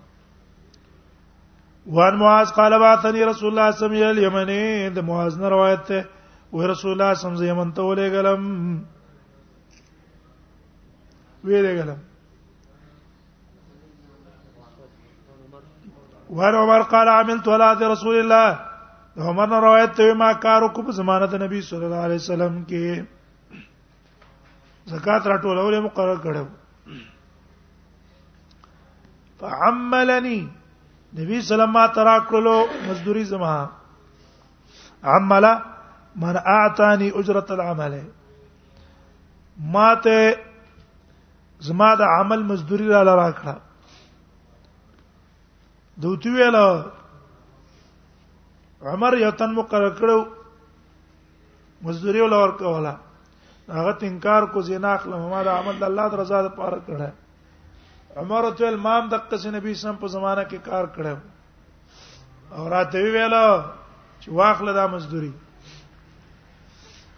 وان 1.87 2.15
معاذ 2.19 2.49
قال 2.59 2.79
بعثني 2.79 3.25
رسول 3.25 3.49
الله 3.51 3.71
صلى 3.71 3.87
الله 3.87 3.87
عليه 3.87 4.29
وسلم 4.29 4.37
اليمني 4.39 4.91
د 4.91 4.99
معاذ 4.99 5.39
نه 5.41 5.49
روایت 5.49 5.81
ته 5.89 6.05
و 6.53 6.57
رسول 6.63 6.93
الله 6.93 7.15
صلى 7.15 7.25
الله 7.25 7.39
عليه 7.39 7.45
وسلم 7.45 7.51
یمن 7.57 7.73
ته 7.75 7.83
ولې 7.83 8.07
غلم 8.15 8.43
ویلې 11.45 11.73
غلم 11.83 11.99
وهر 16.31 16.55
عمر 16.57 16.83
قال 16.83 17.09
عملت 17.09 17.49
ولاة 17.49 17.89
رسول 17.93 18.15
الله 18.21 18.61
عمر 19.31 19.49
نے 19.49 19.59
روایت 19.61 19.95
ته 19.97 20.15
ما 20.23 20.33
کار 20.45 20.67
کو 20.75 20.83
په 20.83 20.93
زمانه 21.01 21.27
د 21.33 21.43
نبی 21.43 21.61
صلی 21.67 21.85
الله 21.89 21.97
علیه 22.07 22.15
وسلم 22.23 22.57
کې 22.65 23.05
زکات 24.95 25.27
راټولول 25.27 25.81
مقرر 25.85 26.19
کړو 26.19 26.45
فعملني 29.41 30.39
نبی 31.19 31.41
سلام 31.49 31.73
ما 31.73 31.87
ترا 31.99 32.17
کړلو 32.31 32.85
مزدوری 32.89 33.25
زما 33.31 33.55
عملا 35.15 35.53
من 36.25 36.37
اعطاني 36.55 37.09
اجره 37.21 37.45
العمل 37.57 37.95
ماته 39.61 40.37
زما 41.69 41.93
د 42.03 42.13
عمل 42.21 42.43
مزدوری 42.53 42.89
را 42.89 43.03
لرا 43.11 43.31
کړه 43.31 43.55
دوتی 46.03 46.29
ویل 46.31 46.57
عمر 48.87 49.15
یو 49.19 49.31
تن 49.41 49.53
مقرر 49.55 49.91
کړو 50.01 50.19
مزدوری 51.85 52.21
ول 52.21 52.33
ور 52.37 52.51
کوله 52.59 52.93
هغه 53.77 53.99
انکار 54.09 54.43
کو 54.57 54.61
زینا 54.67 54.91
اخلم 54.97 55.23
ما 55.31 55.41
دا 55.49 55.55
عمل 55.61 55.77
د 55.85 55.87
الله 55.89 56.07
د 56.17 56.19
رضا 56.21 56.41
لپاره 56.49 56.79
کړه 56.91 57.11
عمر 58.25 58.43
ته 58.61 58.69
امام 58.75 59.03
د 59.15 59.25
قص 59.33 59.47
نبی 59.57 59.75
سم 59.85 59.97
په 60.05 60.13
زمانہ 60.17 60.41
کې 60.49 60.59
کار 60.69 60.85
کړو 60.85 61.17
او 62.55 62.63
راته 62.75 62.97
ویل 63.13 63.35
چې 64.21 64.29
واخله 64.43 64.73
دا 64.83 64.87
مزدوری 64.99 65.31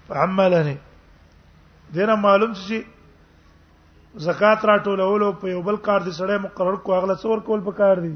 فعملني 0.08 0.76
دینه 1.94 2.14
معلوم 2.30 2.52
چې 2.62 2.82
زکات 4.30 4.58
راټولولو 4.74 5.28
په 5.44 5.48
یو 5.56 5.62
بل 5.70 5.76
کار 5.90 6.00
دي 6.10 6.18
سړی 6.18 6.38
مقرر 6.48 6.80
کو 6.88 6.94
اغله 7.00 7.14
څور 7.28 7.38
کول 7.50 7.60
په 7.70 7.78
کار 7.84 7.96
دي 8.08 8.14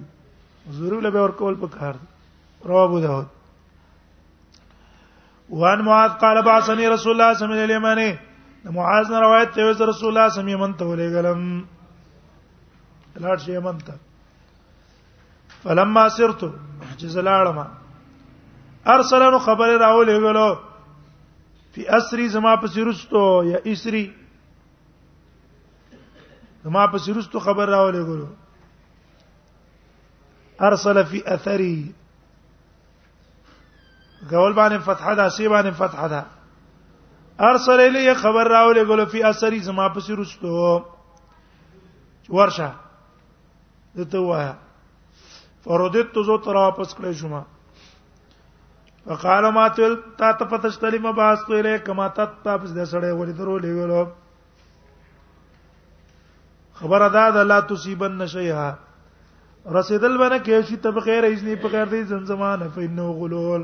ضروري 0.71 1.02
له 1.02 1.11
ور 1.23 1.31
کول 1.38 1.54
په 1.59 1.66
کار 1.75 1.95
رواه 2.66 2.85
ابو 2.87 2.99
داود 3.00 3.26
وان 5.50 5.78
معاذ 5.85 6.11
قال 6.23 6.42
بعثني 6.42 6.88
رسول 6.95 7.12
الله 7.12 7.35
صلى 7.35 7.45
الله 7.45 7.61
عليه 7.62 7.76
وسلم 7.76 8.64
د 8.64 8.69
معاذ 8.78 9.11
نه 9.11 9.19
روایت 9.21 9.54
ته 9.54 9.64
وز 9.66 9.83
رسول 9.83 10.09
الله 10.09 10.28
صلى 10.28 10.40
الله 10.40 10.52
عليه 10.54 10.61
وسلم 10.62 10.76
ته 10.78 10.85
ولېګلم 10.85 11.64
لاړ 13.23 13.37
شي 13.45 13.54
یمن 13.54 13.78
ته 13.87 13.95
فلما 15.62 16.09
سرت 16.09 16.45
جزلالما 16.99 17.66
ارسلن 18.95 19.38
خبر 19.38 19.69
راولې 19.78 20.12
غلو 20.26 20.50
په 21.75 21.97
اسری 21.99 22.28
زما 22.28 22.54
په 22.62 22.66
سرستو 22.76 23.26
یا 23.50 23.59
اسری 23.73 24.04
زما 26.64 26.87
په 26.87 26.99
سرستو 26.99 27.38
خبر 27.38 27.69
راولې 27.69 28.00
غلو 28.11 28.31
ارسل 30.66 30.99
فی 31.11 31.21
اثری 31.35 31.71
غول 34.31 34.52
باندې 34.59 34.78
فتحه 34.88 35.12
ده 35.21 35.26
سی 35.37 35.45
باندې 35.52 35.73
فتحه 35.78 36.07
ده 36.12 36.23
ارسل 37.49 37.78
الیه 37.85 38.14
خبر 38.21 38.45
راولې 38.52 38.85
غلو 38.90 39.07
فی 39.14 39.21
اثری 39.31 39.59
زما 39.69 39.87
پسې 39.97 40.12
رستو 40.19 40.52
ورشه 42.40 42.69
دته 43.97 44.19
وایا 44.28 44.52
فردت 45.64 46.16
زو 46.31 46.37
تر 46.47 46.57
واپس 46.61 46.88
کړې 46.95 47.12
شوما 47.23 47.42
وقاله 49.11 49.49
ما 49.59 49.66
تل 49.81 49.92
تا 50.23 50.31
ته 50.42 50.50
پتشتلی 50.54 50.99
ما 51.09 51.12
باس 51.19 51.45
تو 51.49 51.59
الیه 51.59 51.78
کما 51.88 52.09
تت 52.21 52.38
تا 52.45 52.54
پس 52.59 52.76
د 52.78 52.81
سړې 52.92 53.11
ولې 53.19 53.35
درو 53.40 53.57
لیولو 53.66 54.02
خبر 56.83 57.00
ادا 57.11 57.26
ده 57.38 57.42
لا 57.54 57.61
تصيبن 57.75 58.23
شيئا 58.38 58.71
رسیدل 59.71 60.16
باندې 60.19 60.38
کې 60.45 60.69
شي 60.69 60.76
ته 60.85 60.90
بغیر 60.95 61.25
اذن 61.26 61.54
په 61.64 61.69
غیر 61.73 61.87
د 61.90 62.07
زمزمانه 62.12 62.71
فینو 62.75 63.12
غلول 63.19 63.62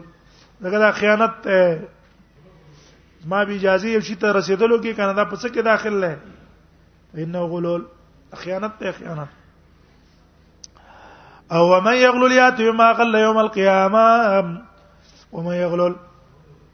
دغه 0.63 0.79
دا 0.79 0.91
خیانت 0.93 1.33
ته 1.43 1.89
ما 3.27 3.43
به 3.45 3.55
اجازه 3.55 3.89
یو 3.99 4.01
شي 4.07 4.15
ته 4.15 4.31
رسیدلو 4.37 4.79
کې 4.79 4.95
کنه 4.97 5.13
دا 5.13 5.25
پس 5.25 5.47
کې 5.51 5.61
داخل 5.67 5.95
نه 6.07 6.15
فینو 7.15 7.47
غلول 7.51 7.83
خیانت 8.45 8.79
ته 8.79 8.93
خیانت 8.93 9.29
او 11.53 11.81
من 11.81 11.97
یغلل 11.97 12.33
یاتی 12.33 12.71
بما 12.71 12.91
غل 12.93 13.15
یوم 13.15 13.37
القیامه 13.39 15.33
ومن 15.33 15.55
یغلل 15.57 15.93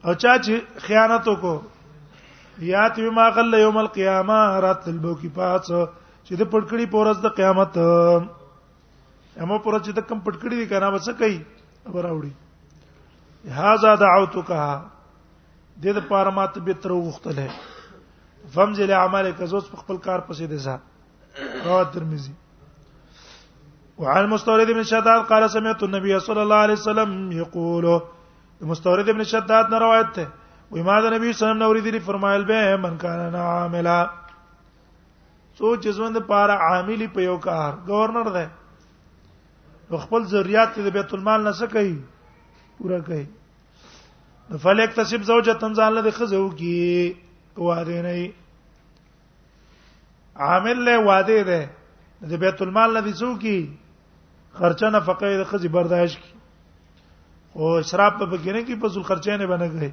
او 0.05 0.13
چا 0.13 0.37
چې 0.37 0.79
خیانت 0.87 1.25
وکړو 1.27 2.63
یاتی 2.69 3.09
بما 3.09 3.29
غل 3.39 3.53
یوم 3.65 3.77
القیامه 3.77 4.39
رات 4.69 4.87
البوکی 4.95 5.29
پاتو 5.29 5.85
چې 6.25 6.31
د 6.31 6.51
پړکړی 6.51 6.91
پورز 6.91 7.21
د 7.21 7.29
قیامت 7.37 7.77
اما 9.43 9.57
پر 9.63 9.77
چې 9.85 9.91
د 9.95 10.01
کم 10.09 10.19
پټکړی 10.25 10.55
دی 10.59 10.65
کنه 10.73 10.87
وڅ 10.95 11.07
کوي 11.19 11.37
خبر 11.87 12.05
اوړي 12.11 13.51
هاذا 13.59 13.91
دعوتک 14.03 14.47
د 14.55 15.83
دې 15.85 16.03
پاره 16.11 16.31
ماته 16.37 16.63
به 16.67 16.79
تر 16.85 16.93
وختلې 16.95 18.51
فمزل 18.55 18.91
اعمالک 18.99 19.43
زوس 19.53 19.67
په 19.73 19.81
خپل 19.83 19.97
کار 20.07 20.23
پسې 20.29 20.51
دي 20.53 20.59
ځه 20.67 20.75
رواه 21.67 21.91
ترمذی 21.97 22.33
وعن 24.03 24.25
مستورد 24.35 24.69
بن 24.77 24.83
شداد 24.93 25.21
قال 25.33 25.47
سمعت 25.57 25.83
النبي 25.89 26.15
صلى 26.27 26.41
الله 26.47 26.63
عليه 26.65 26.79
وسلم 26.81 27.11
يقول 27.41 27.87
مستورد 28.71 29.09
بن 29.19 29.23
شداد 29.35 29.71
نے 29.75 29.79
روایت 29.87 30.17
ہے 30.23 30.27
و 30.71 30.77
امام 30.83 31.05
نبی 31.13 31.31
صلی 31.31 31.49
الله 31.49 31.71
علیه 31.71 31.81
وسلم 31.81 31.95
نے 31.95 31.99
فرمایل 32.07 32.43
به 32.53 32.77
من 32.87 32.95
کان 33.05 33.35
عاملا 33.43 33.97
سوچ 35.59 35.87
ژوند 35.99 36.17
پار 36.31 36.49
عاملی 36.57 37.07
په 37.17 37.21
یو 37.29 37.37
کار 37.49 37.73
گورنر 37.87 38.31
ده 38.39 38.49
نو 39.91 39.97
خپل 40.03 40.23
ذریات 40.29 40.75
د 40.85 40.91
بیت 40.93 41.13
المال 41.13 41.43
نه 41.47 41.51
څه 41.57 41.65
کوي 41.73 41.97
پورا 42.77 42.99
کوي 43.09 43.23
نو 44.49 44.57
فلک 44.63 44.95
تسب 44.95 45.23
زوجه 45.31 45.53
تنزال 45.63 46.01
د 46.07 46.17
خزو 46.19 46.47
کی 46.61 46.73
واده 47.67 47.99
نه 48.05 48.31
عامل 50.47 50.81
له 50.89 50.97
واده 51.09 51.43
ده 51.49 51.69
د 52.33 52.43
بیت 52.45 52.61
المال 52.65 52.93
لدی 52.99 53.13
څو 53.19 53.33
کی 53.45 53.57
خرچه 54.57 54.89
نه 54.89 54.99
فقې 54.99 55.37
د 55.43 55.51
خزي 55.53 55.67
برداشت 55.79 56.19
کی 56.23 56.33
او 57.55 57.81
شراب 57.91 58.17
په 58.19 58.25
بګینه 58.25 58.61
کی 58.67 58.75
په 58.81 58.87
ځل 58.95 59.03
خرچه 59.11 59.37
نه 59.43 59.53
بنه 59.53 59.67
غي 59.75 59.91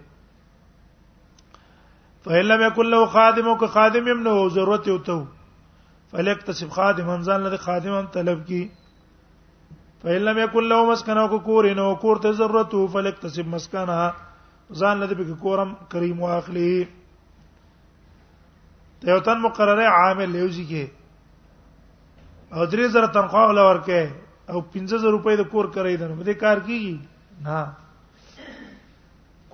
فإلا 2.25 2.55
يكن 2.67 2.91
له 2.91 3.07
خادم 3.13 3.49
او 3.53 3.67
خادم 3.77 4.09
يم 4.09 4.21
نو 4.25 4.35
ضرورت 4.57 4.89
یو 4.89 4.99
ته 5.09 5.27
فلک 6.13 6.43
تسب 6.49 6.71
خادم 6.79 7.11
هم 7.15 7.23
ځان 7.23 7.41
لدی 7.47 7.57
خادم 7.67 7.93
هم 8.01 8.07
طلب 8.17 8.47
کی 8.51 8.63
فإن 10.03 10.25
لم 10.25 10.39
يكن 10.39 10.69
له 10.69 10.85
مسكن 10.91 11.19
او 11.19 11.39
کور 11.49 11.65
نو 11.79 11.95
کور 12.05 12.17
ته 12.23 12.31
ضرورت 12.39 12.75
فلکتسب 12.95 13.47
مسکنها 13.49 14.13
ځان 14.81 15.01
لدې 15.01 15.15
به 15.21 15.37
کورم 15.45 15.75
کریم 15.93 16.23
واخلي 16.23 16.71
ته 19.05 19.11
یو 19.13 19.21
تن 19.29 19.41
مقرره 19.47 19.87
عامل 20.01 20.37
لوزی 20.39 20.65
کې 20.73 20.91
او 22.55 22.65
درې 22.73 22.91
زره 22.97 23.13
تنخواه 23.21 23.47
ولا 23.53 23.69
ورکه 23.71 24.03
او 24.51 24.65
15000 24.77 25.17
روپۍ 25.17 25.37
د 25.43 25.49
کور 25.57 25.71
کوي 25.81 25.97
دنه 26.05 26.15
بده 26.23 26.35
کار 26.45 26.65
کیږي 26.69 27.49
نه 27.49 27.63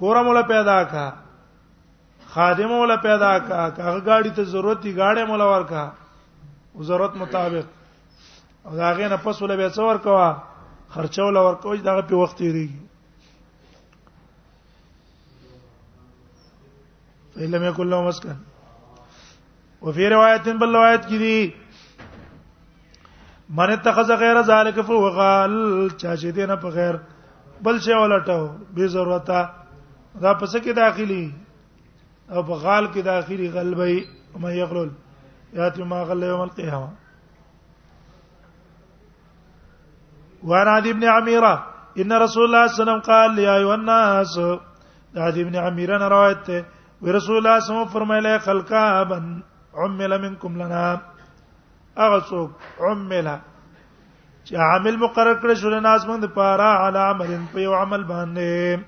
کورم 0.00 0.26
ولا 0.34 0.42
پیدا 0.56 0.82
کا 0.96 1.08
خادم 2.34 2.72
ولا 2.80 2.96
پیدا 3.08 3.36
کا 3.50 3.68
کاغه 3.80 4.04
گاڑی 4.12 4.30
ته 4.38 4.50
ضرورت 4.56 4.82
دی 4.84 4.94
گاڑی 4.96 5.24
مولا 5.32 5.50
ورکا 5.56 5.84
او 6.74 6.82
ضرورت 6.92 7.16
مطابق 7.24 7.76
او 8.68 8.76
دا 8.76 8.88
غې 8.96 9.08
نه 9.12 9.16
پس 9.24 9.36
ولې 9.42 9.56
به 9.58 9.68
څور 9.78 9.94
کوا 10.04 10.28
خرچول 10.94 11.36
ور 11.36 11.54
کوج 11.62 11.78
دغه 11.84 12.02
په 12.08 12.14
وخت 12.22 12.40
یریږي 12.40 12.76
فلم 17.34 17.64
یکل 17.68 17.86
لهم 17.92 18.04
مسکن 18.08 18.36
وفي 19.86 20.04
روایت 20.14 20.48
بل 20.60 20.74
روایت 20.76 21.02
کې 21.08 21.18
دي 21.18 21.52
من 23.60 23.70
اتخذ 23.72 24.10
غیر 24.22 24.42
ذلک 24.50 24.80
فوغال 24.90 25.52
چا 26.00 26.16
چې 26.16 26.26
دینه 26.38 26.56
په 26.64 26.68
غیر 26.76 27.00
بل 27.64 27.80
شی 27.88 27.94
ولټو 28.02 28.50
به 28.74 28.86
ضرورت 28.98 29.26
دا 30.22 30.32
پس 30.34 30.56
کې 30.56 30.70
داخلي 30.82 31.24
او 32.32 32.42
په 32.42 32.54
غال 32.54 32.84
کې 32.94 32.98
داخلي 33.10 33.50
غلبي 33.58 33.98
او 34.34 34.40
مې 34.40 34.50
يغلل 34.60 34.90
یاتي 35.58 35.84
ما 35.92 36.02
غل 36.08 36.22
یوم 36.28 36.40
القیامه 36.46 36.88
وعن 40.44 40.68
عدي 40.68 40.92
بن 40.92 41.04
عميرة 41.04 41.66
إن 41.98 42.12
رسول 42.12 42.44
الله 42.44 42.66
صلى 42.66 42.82
الله 42.82 42.82
عليه 42.82 42.82
وسلم 42.92 43.00
قال 43.00 43.38
يا 43.38 43.56
أيها 43.56 43.74
الناس 43.74 44.38
عدي 45.16 45.44
بن 45.44 45.56
عميرة 45.56 45.98
نے 45.98 46.06
روایت 46.06 46.48
ہے 46.48 46.60
ورسول 47.02 47.36
الله 47.38 47.58
صلى 47.58 47.70
الله 47.70 47.78
عليه 47.78 47.90
وسلم 47.90 47.92
فرمایا 47.92 48.38
خلقا 48.38 49.02
بن 49.02 49.40
عمل 49.74 50.18
منكم 50.20 50.56
لنا 50.62 50.94
اغسوک 51.98 52.80
عمل 52.80 53.28
چا 54.44 54.74
عمل 54.76 54.96
مقرر 54.96 55.34
کړی 55.40 55.54
شو 55.54 55.68
له 55.70 55.80
ناس 55.80 56.06
موږ 56.06 56.18
د 56.18 56.34
پاره 56.34 57.10
عمل 57.10 57.36
په 57.52 57.60
یو 57.60 57.74
عمل 57.82 58.04
باندې 58.12 58.80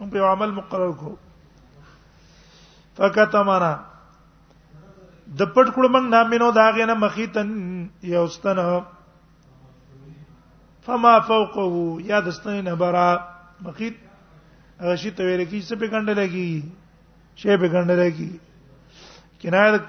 هم 0.00 0.10
په 0.10 0.16
یو 0.18 0.26
عمل 0.32 0.50
مقرر 0.60 0.92
کو 1.02 1.14
فکتمنا 2.96 3.74
د 5.38 5.52
پټ 5.56 5.74
کړه 5.74 5.90
موږ 5.90 6.06
نامینو 6.16 6.50
داغه 6.60 6.84
نه 6.86 6.94
مخیتن 7.04 7.50
یوستنه 8.12 8.66
فما 10.82 11.20
فوقه 11.20 11.98
یا 12.02 12.20
دستنه 12.20 12.60
نبرا 12.62 13.20
مخید 13.62 13.96
هغه 14.80 14.96
شی 14.96 15.10
ته 15.10 15.22
ویل 15.24 15.44
کی 15.44 15.60
څه 15.68 15.76
په 15.80 15.86
ګنده 15.92 16.14
لګي 16.14 16.62
شی 17.42 17.56
په 17.56 17.66
ګنده 17.72 17.96
لګي 17.96 18.40
کنایه 19.42 19.80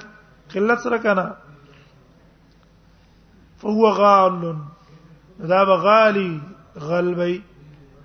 قلت 0.54 0.80
سره 0.84 0.98
کنا 0.98 1.26
فهو 3.64 3.88
غال 4.02 4.42
دا 5.52 5.64
بغالي 5.66 6.40
غلبي 6.90 7.44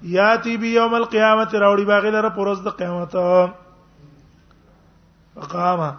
یاتی 0.03 0.57
بی 0.63 0.69
یوم 0.79 0.95
القیامت 0.95 1.51
راوړي 1.55 1.85
باغی 1.87 2.11
لره 2.11 2.29
پرز 2.39 2.59
د 2.63 2.69
قیامت 2.83 3.13
وقاما 5.39 5.91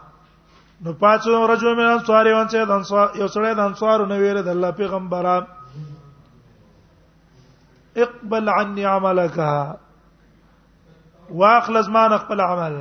نو 0.86 0.94
پاتو 0.94 1.46
رجو 1.54 1.76
من 1.76 1.86
انصار 1.92 2.26
یو 2.26 2.42
څه 2.52 2.66
د 2.72 2.72
انصار 2.72 3.08
یو 3.16 3.28
څه 3.28 3.54
د 3.62 3.64
انصار 3.66 4.08
نو 4.12 4.16
ویره 4.24 4.42
د 4.42 4.48
الله 4.56 4.72
پیغمبران 4.82 5.44
اقبل 7.98 8.50
عني 8.50 8.86
عملك 8.86 9.38
واخلص 11.42 11.88
ما 11.96 12.08
نقبل 12.08 12.42
عمل 12.42 12.76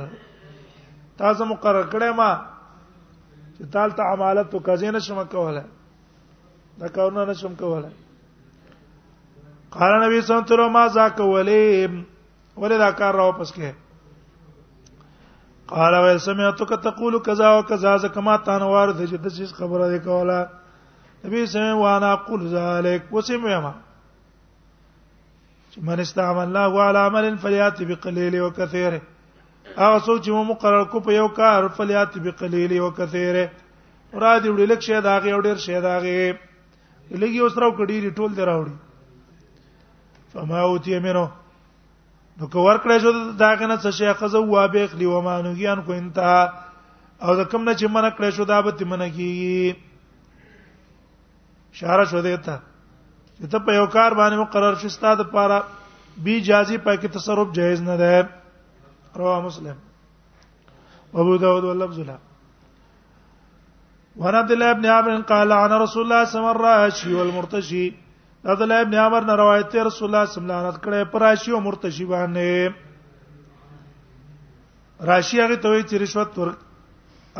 تاسو 1.21 1.45
مقرر 1.45 1.85
کړه 1.93 2.11
ما 2.19 2.29
چې 3.55 3.63
تالت 3.75 3.99
عمالت 4.07 4.51
تو 4.51 4.59
کزې 4.67 4.93
نشم 4.97 5.21
کوله 5.31 5.63
دا 6.81 6.87
کارونه 6.97 7.25
نشم 7.31 7.55
کوله 7.61 7.89
قال 9.77 9.97
نبی 10.03 10.21
صلی 10.21 10.35
الله 10.35 10.43
علیه 10.43 10.53
وسلم 10.53 10.77
ما 10.77 10.85
ذاک 10.97 11.19
ولی 11.19 11.87
ولی 12.63 12.77
دا 12.83 12.91
کار 13.01 13.13
را 13.21 13.25
واپس 13.31 13.53
کې 13.57 13.83
قال 15.73 15.93
و 16.03 16.17
سمعت 16.27 16.61
ک 16.67 16.81
تقول 16.83 17.17
کذا 17.23 17.49
و 17.57 17.61
کذا 17.71 17.95
زکما 18.07 18.35
تان 18.49 18.61
وارد 18.61 19.01
چې 19.05 19.25
د 19.25 19.57
خبره 19.57 19.89
دی 19.95 19.99
کوله 20.05 20.39
نبی 21.25 21.45
صلی 21.45 21.47
الله 21.47 21.47
علیه 21.47 21.49
وسلم 21.53 21.77
وانا 21.87 22.11
اقول 22.13 22.47
ذلک 22.53 23.13
وسمع 23.13 23.59
ما 23.67 23.73
من 25.81 25.99
استعمل 25.99 26.43
الله 26.43 26.67
وعلى 26.69 26.99
عمل 26.99 27.37
فليات 27.37 27.83
بقليل 27.83 28.41
وكثير 28.41 29.01
هغه 29.77 29.99
څوک 30.05 30.19
چې 30.25 30.29
مو 30.31 30.43
مقرر 30.43 30.83
کو 30.83 30.99
په 30.99 31.11
یو 31.13 31.27
کار 31.27 31.67
فليات 31.77 32.17
بقليل 32.17 32.79
وكثير 32.81 33.35
را 34.13 34.37
دي 34.41 34.49
وړي 34.49 34.65
لک 34.71 34.79
شه 34.81 34.99
داغه 35.01 35.33
او 35.33 35.39
ډیر 35.41 35.55
شه 35.65 35.79
داغه 35.81 36.37
لګي 37.21 37.39
اوس 37.41 37.57
راو 37.57 37.71
کډيري 37.77 38.11
ټول 38.11 38.35
دراوړي 38.35 38.73
فما 40.33 40.59
اوتي 40.61 40.99
منه 40.99 41.31
نو 42.39 42.47
کو 42.47 42.63
ورکړې 42.69 42.99
شو 43.01 43.11
داغه 43.41 43.67
نه 43.67 43.75
څه 43.77 43.89
شي 43.97 44.07
اخزه 44.09 44.39
وابق 44.39 44.95
لی 44.95 45.05
ومانوګیان 45.05 45.85
کو 45.85 45.93
انتها 45.93 46.53
او 47.23 47.35
د 47.35 47.45
کوم 47.51 47.63
نه 47.69 47.73
چې 47.75 47.85
منه 47.93 48.09
کړې 48.09 48.29
شو 48.35 48.43
دا 48.45 48.61
به 48.61 48.71
تمنه 48.71 49.07
کیږي 49.07 49.75
اشاره 51.73 52.03
شو 52.11 52.21
دیتا 52.21 52.57
ته 53.45 53.57
په 53.65 53.71
یو 53.73 53.85
کار 53.95 54.11
باندې 54.19 54.37
مقرر 54.41 54.75
شي 54.81 54.89
ستاده 54.89 55.23
لپاره 55.23 55.57
بی 56.27 56.35
جازي 56.45 56.77
پای 56.85 56.97
کې 56.97 57.07
تصرف 57.17 57.47
جایز 57.57 57.79
نه 57.87 57.95
ده 58.01 58.15
رواه 59.21 59.39
مسلم 59.45 59.75
ابو 61.23 61.33
داود 61.43 61.63
واللفظ 61.63 61.99
له 61.99 62.15
وعن 64.21 64.35
عبد 64.41 64.51
الله 64.51 64.69
بن 64.73 64.85
عامر 64.93 65.13
قال 65.31 65.49
عن 65.51 65.71
رسول 65.83 66.01
الله 66.03 66.23
صلى 66.25 66.39
الله 66.55 66.67
عليه 66.81 66.93
وسلم 66.93 67.17
والمرتشي 67.19 67.85
عبد 68.45 68.61
الله 68.61 68.79
بن 68.83 68.95
عامر 69.05 69.21
نے 69.29 69.33
روایت 69.43 69.67
ہے 69.75 69.81
رسول 69.91 70.05
الله 70.09 70.25
صلی 70.33 70.41
الله 70.43 70.57
علیه 70.59 70.69
وسلم 70.69 70.81
کړه 70.83 70.99
پراشی 71.11 71.51
او 71.51 71.59
مرتشی 71.69 72.05
باندې 72.13 72.53
راشی 75.11 75.37
هغه 75.43 75.55
ته 75.63 75.69
چې 75.89 75.95
رشوت 76.05 76.29
ور 76.39 76.49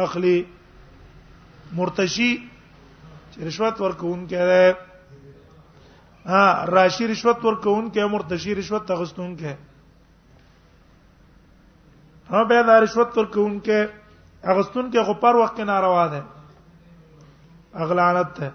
اخلي 0.07 0.37
مرتشی 1.81 2.31
چې 3.31 3.41
رشوت 3.47 3.75
ورکون 3.85 4.19
کړي 4.35 4.65
ها 6.31 6.39
راشي 6.75 7.05
رشوت 7.09 7.43
ورکون 7.45 7.85
کې 7.93 8.03
مرتشي 8.13 8.53
رشوت 8.55 8.85
تغستون 8.87 9.27
کې 9.41 12.33
ها 12.33 12.39
به 12.49 12.59
دا 12.69 12.75
رشوت 12.85 13.09
ورکون 13.17 13.53
کې 13.67 13.79
اغستون 14.55 14.85
کې 14.91 14.99
غپر 15.11 15.33
وخت 15.43 15.55
کې 15.55 15.63
ناروا 15.71 16.05
ده 16.15 16.21
اغلانت 17.87 18.29
ده 18.41 18.49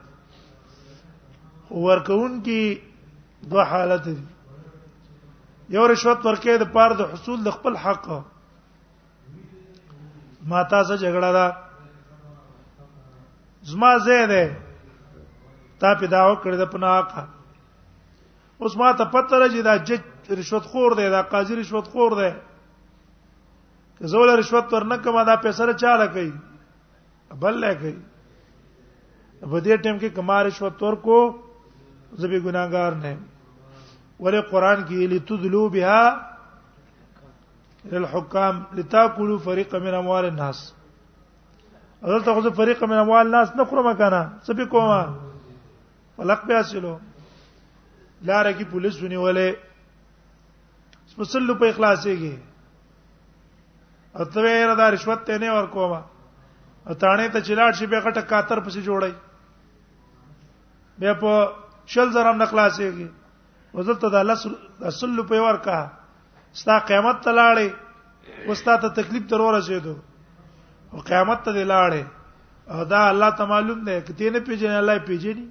ورکون 1.89 2.33
کې 2.45 2.79
دوه 3.51 3.65
حالت 3.75 4.03
دي 4.13 4.17
یو 5.77 5.87
رشوت 5.95 6.19
ورکې 6.27 6.53
د 6.63 6.65
پاره 6.79 6.95
د 7.03 7.05
حصول 7.17 7.39
د 7.45 7.49
خپل 7.59 7.73
حق 7.89 8.07
ما 10.49 10.63
تاسو 10.63 10.97
جګړه 10.97 11.31
ده 11.39 11.47
زما 13.69 13.93
زه 14.09 14.19
ده 14.33 14.45
تا 15.81 15.95
پیدا 16.01 16.21
وکړ 16.31 16.51
د 16.63 16.65
پناکه 16.73 17.23
اوس 18.63 18.77
ما 18.81 18.91
ته 18.99 19.05
پته 19.15 19.39
راځي 19.43 19.61
دا 19.67 19.77
جج 19.89 20.31
رشوت 20.39 20.65
خور 20.71 20.93
دی 20.99 21.09
دا 21.15 21.21
قاضي 21.35 21.55
رشوت 21.61 21.87
خور 21.93 22.13
دی 22.19 22.31
که 23.99 24.07
زول 24.13 24.29
رشوت 24.39 24.73
ورنکم 24.73 25.15
دا 25.23 25.37
پیسې 25.45 25.63
را 25.67 25.73
چاله 25.83 26.07
کوي 26.15 26.31
بل 27.43 27.55
له 27.63 27.75
کوي 27.81 27.95
په 29.51 29.59
دې 29.65 29.77
ټیم 29.85 29.97
کې 30.01 30.09
کما 30.17 30.43
رشوت 30.49 30.83
ورکو 30.83 31.19
زبې 32.21 32.39
ګناګار 32.47 32.93
نه 33.05 33.19
ولې 34.23 34.41
قران 34.51 34.85
کې 34.89 35.07
لتذلو 35.13 35.65
بها 35.77 36.03
للحكام 37.93 38.55
لتاكلوا 38.77 39.39
فريقا 39.49 39.79
من 39.87 39.95
اموال 40.03 40.25
الناس 40.25 40.59
اگر 42.03 42.21
تاخذوا 42.27 42.51
فريقا 42.59 42.87
من 42.93 42.99
اموال 43.05 43.25
الناس 43.27 43.49
نخرم 43.61 43.95
کنه 43.95 44.21
څه 44.47 44.55
به 44.61 44.65
کومه 44.65 45.09
فلق 46.19 46.45
به 46.51 46.57
حاصلو 46.61 46.99
لار 48.29 48.47
کې 48.57 48.65
پولیس 48.71 48.97
ونیولې 49.03 49.55
سپسل 51.13 51.51
په 51.63 51.67
اخلاص 51.73 52.01
یېږي 52.07 52.35
اته 54.25 54.39
ویره 54.45 54.75
دا 54.81 54.87
رشوت 54.95 55.21
ته 55.31 55.37
نه 55.45 55.51
ورکوما 55.57 56.01
اتانه 56.95 57.27
ته 57.33 57.41
چلاټ 57.47 57.75
شي 57.81 57.87
به 57.95 58.01
غټه 58.01 58.23
کاتر 58.33 58.59
پسې 58.67 58.81
جوړي 58.91 59.13
بیا 61.03 61.13
په 61.25 61.33
شل 61.95 62.09
زرم 62.17 62.37
نخلاص 62.45 62.75
یېږي 62.83 63.09
وزلته 63.81 64.07
د 64.15 64.17
الله 64.23 64.37
اصل 64.91 65.19
په 65.33 65.43
ورکا 65.49 65.79
ستا 66.63 66.77
قیامت 66.91 67.17
ته 67.29 67.33
لاړې 67.41 68.49
وستا 68.51 68.75
ته 68.85 68.89
تکلیف 69.01 69.25
تر 69.33 69.41
ورسېدو 69.47 69.95
او 70.93 70.99
قیامت 71.11 71.39
ته 71.49 71.59
لاړې 71.59 72.05
او 72.73 72.79
دا 72.95 73.01
الله 73.11 73.31
تعالی 73.39 73.51
معلوم 73.55 73.79
دی 73.91 73.99
کته 74.05 74.29
نه 74.31 74.39
پیژنې 74.39 74.73
الله 74.83 74.99
پیژني 75.11 75.47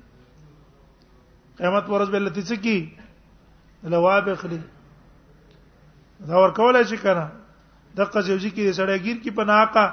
قیامت 1.61 1.89
ورځ 1.89 2.09
به 2.09 2.19
لته 2.25 2.41
څه 2.49 2.55
کی 2.61 2.77
لواب 3.93 4.25
اخلي 4.31 4.59
دا 6.27 6.35
ور 6.43 6.49
کولای 6.59 6.83
شي 6.91 6.97
کنه 7.01 7.25
دغه 7.97 8.19
ځوږي 8.27 8.49
کې 8.49 8.71
سړی 8.77 8.97
گیر 9.03 9.17
کی 9.25 9.31
پناکا 9.39 9.85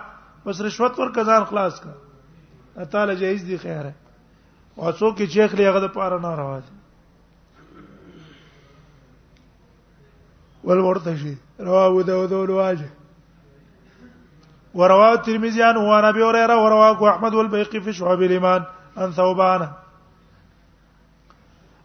پس 0.44 0.56
رشوت 0.66 0.92
ور 1.00 1.10
کزان 1.18 1.42
خلاص 1.50 1.74
کا 1.80 1.92
تعالی 2.94 3.14
جایز 3.22 3.42
دی 3.48 3.56
خیر 3.64 3.82
ہے 3.84 3.92
او 4.76 4.92
څوک 4.92 5.16
چې 5.16 5.30
شیخ 5.34 5.50
لږه 5.58 5.80
د 5.84 5.86
پاره 5.96 6.18
نه 6.22 6.30
راوځي 6.38 6.74
ول 10.70 10.78
ورته 10.86 11.12
شي 11.24 11.34
رواه 11.66 12.02
داود 12.12 12.30
ولواجه 12.38 12.88
ورواه 14.82 15.12
الترمذي 15.18 15.60
عن 15.68 15.76
ابي 16.04 16.22
هريره 16.28 16.54
ورواه 16.64 16.98
احمد 17.12 17.32
والبيقي 17.40 17.78
في 17.90 17.96
شعب 18.00 18.22
الايمان 18.28 18.64
عن 19.04 19.12
ثوبانه 19.20 19.70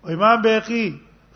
او 0.04 0.10
امام 0.12 0.40
بیقی 0.42 0.84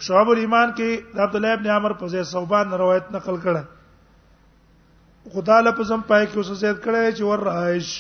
شعب 0.06 0.28
الایمان 0.30 0.72
کې 0.78 1.20
عبد 1.26 1.36
الله 1.36 1.58
ابن 1.58 1.68
عمر 1.74 1.94
په 2.00 2.08
ځای 2.14 2.24
صوبان 2.32 2.74
روایت 2.80 3.12
نقل 3.12 3.36
کړه 3.44 5.34
خدا 5.36 5.60
له 5.68 5.72
پزم 5.78 6.02
پای 6.08 6.24
کې 6.28 6.38
اوس 6.40 6.50
زیات 6.64 6.80
کړه 6.86 7.14
چې 7.18 7.22
ور 7.30 7.42
رایش 7.48 7.92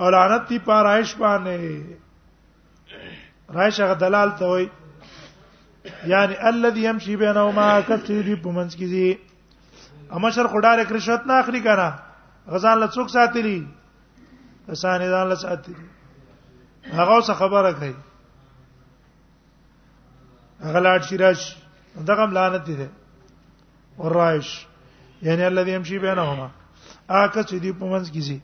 او 0.00 0.06
لعنت 0.14 0.42
دی 0.50 0.58
پر 0.66 0.78
رایش 0.86 1.10
باندې 1.22 1.60
رایش 3.58 3.76
غ 3.80 3.90
دلال 4.02 4.30
ته 4.40 4.44
وای 4.50 4.66
یعنی 6.12 6.34
الذي 6.52 6.82
يمشي 6.88 7.14
بينهما 7.22 7.66
كثير 7.80 8.26
بمنس 8.48 8.72
کیږي 8.80 9.08
امشر 10.20 10.46
خدای 10.56 10.74
له 10.82 10.90
رشوت 10.98 11.22
نه 11.30 11.34
اخلي 11.38 11.60
کنه 11.68 11.88
غزان 12.56 12.76
له 12.82 12.86
څوک 12.98 13.08
ساتلی 13.14 13.60
اسانه 14.68 15.10
ځان 15.16 15.26
له 15.32 15.36
ساتلی 15.44 15.84
هغه 16.92 17.20
څه 17.20 17.34
خبره 17.40 17.72
کوي 17.80 17.94
غلاټ 20.74 21.02
شراش 21.08 21.40
دغه 22.08 22.26
لعنت 22.32 22.64
دي 22.66 22.86
ورایش 23.98 24.66
یعنی 25.22 25.46
الذي 25.46 25.72
يمشي 25.72 25.98
بينهما 25.98 26.48
اکه 27.10 27.42
چې 27.42 27.54
دی 27.62 27.72
په 27.72 27.86
منځ 27.92 28.10
کې 28.12 28.20
سي 28.26 28.38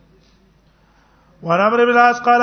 وان 1.43 1.61
امر 1.61 1.85
بلاس 1.87 2.21
قال 2.29 2.43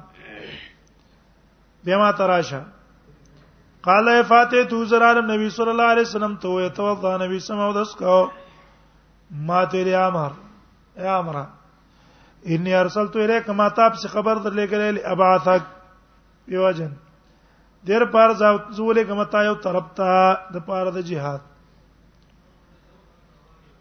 بما 1.85 2.11
تراشه 2.11 2.61
قال 3.83 4.23
فاته 4.23 4.63
تو 4.65 4.85
زرار 4.85 5.21
نبی 5.21 5.49
صلی 5.49 5.69
الله 5.69 5.83
علیه 5.91 6.01
وسلم 6.01 6.35
تو 6.35 6.61
یتوضا 6.61 7.17
نبی 7.17 7.39
سم 7.39 7.59
او 7.59 7.73
دس 7.81 7.95
کو 7.95 8.29
ما 9.31 9.63
تیری 9.65 9.95
امر 9.95 10.31
اے 10.97 11.07
امر 11.07 11.35
انی 12.45 12.73
ارسلت 12.73 13.15
الیک 13.15 13.49
ما 13.49 13.69
تاب 13.69 13.95
سے 14.01 14.07
خبر 14.13 14.37
در 14.43 14.51
لے 14.51 14.65
گلے 14.71 14.89
ابعثک 15.13 15.63
یوجن 16.53 16.91
دیر 17.87 18.05
پار 18.13 18.29
زاو 18.39 18.57
زولې 18.57 19.07
کما 19.07 19.23
تا 19.35 19.43
یو 19.45 19.55
طرف 19.67 19.91
ته 19.95 20.33
د 20.53 20.65
پار 20.65 20.91
د 20.91 21.01
جهاد 21.11 21.54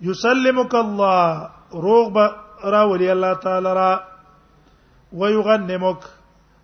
يسلمك 0.09 0.75
الله 0.85 1.21
روغ 1.87 2.09
را 2.75 2.83
ولي 2.91 3.09
الله 3.15 3.33
تعالى 3.45 3.71
را 3.81 3.93
ويغنمك 5.21 6.03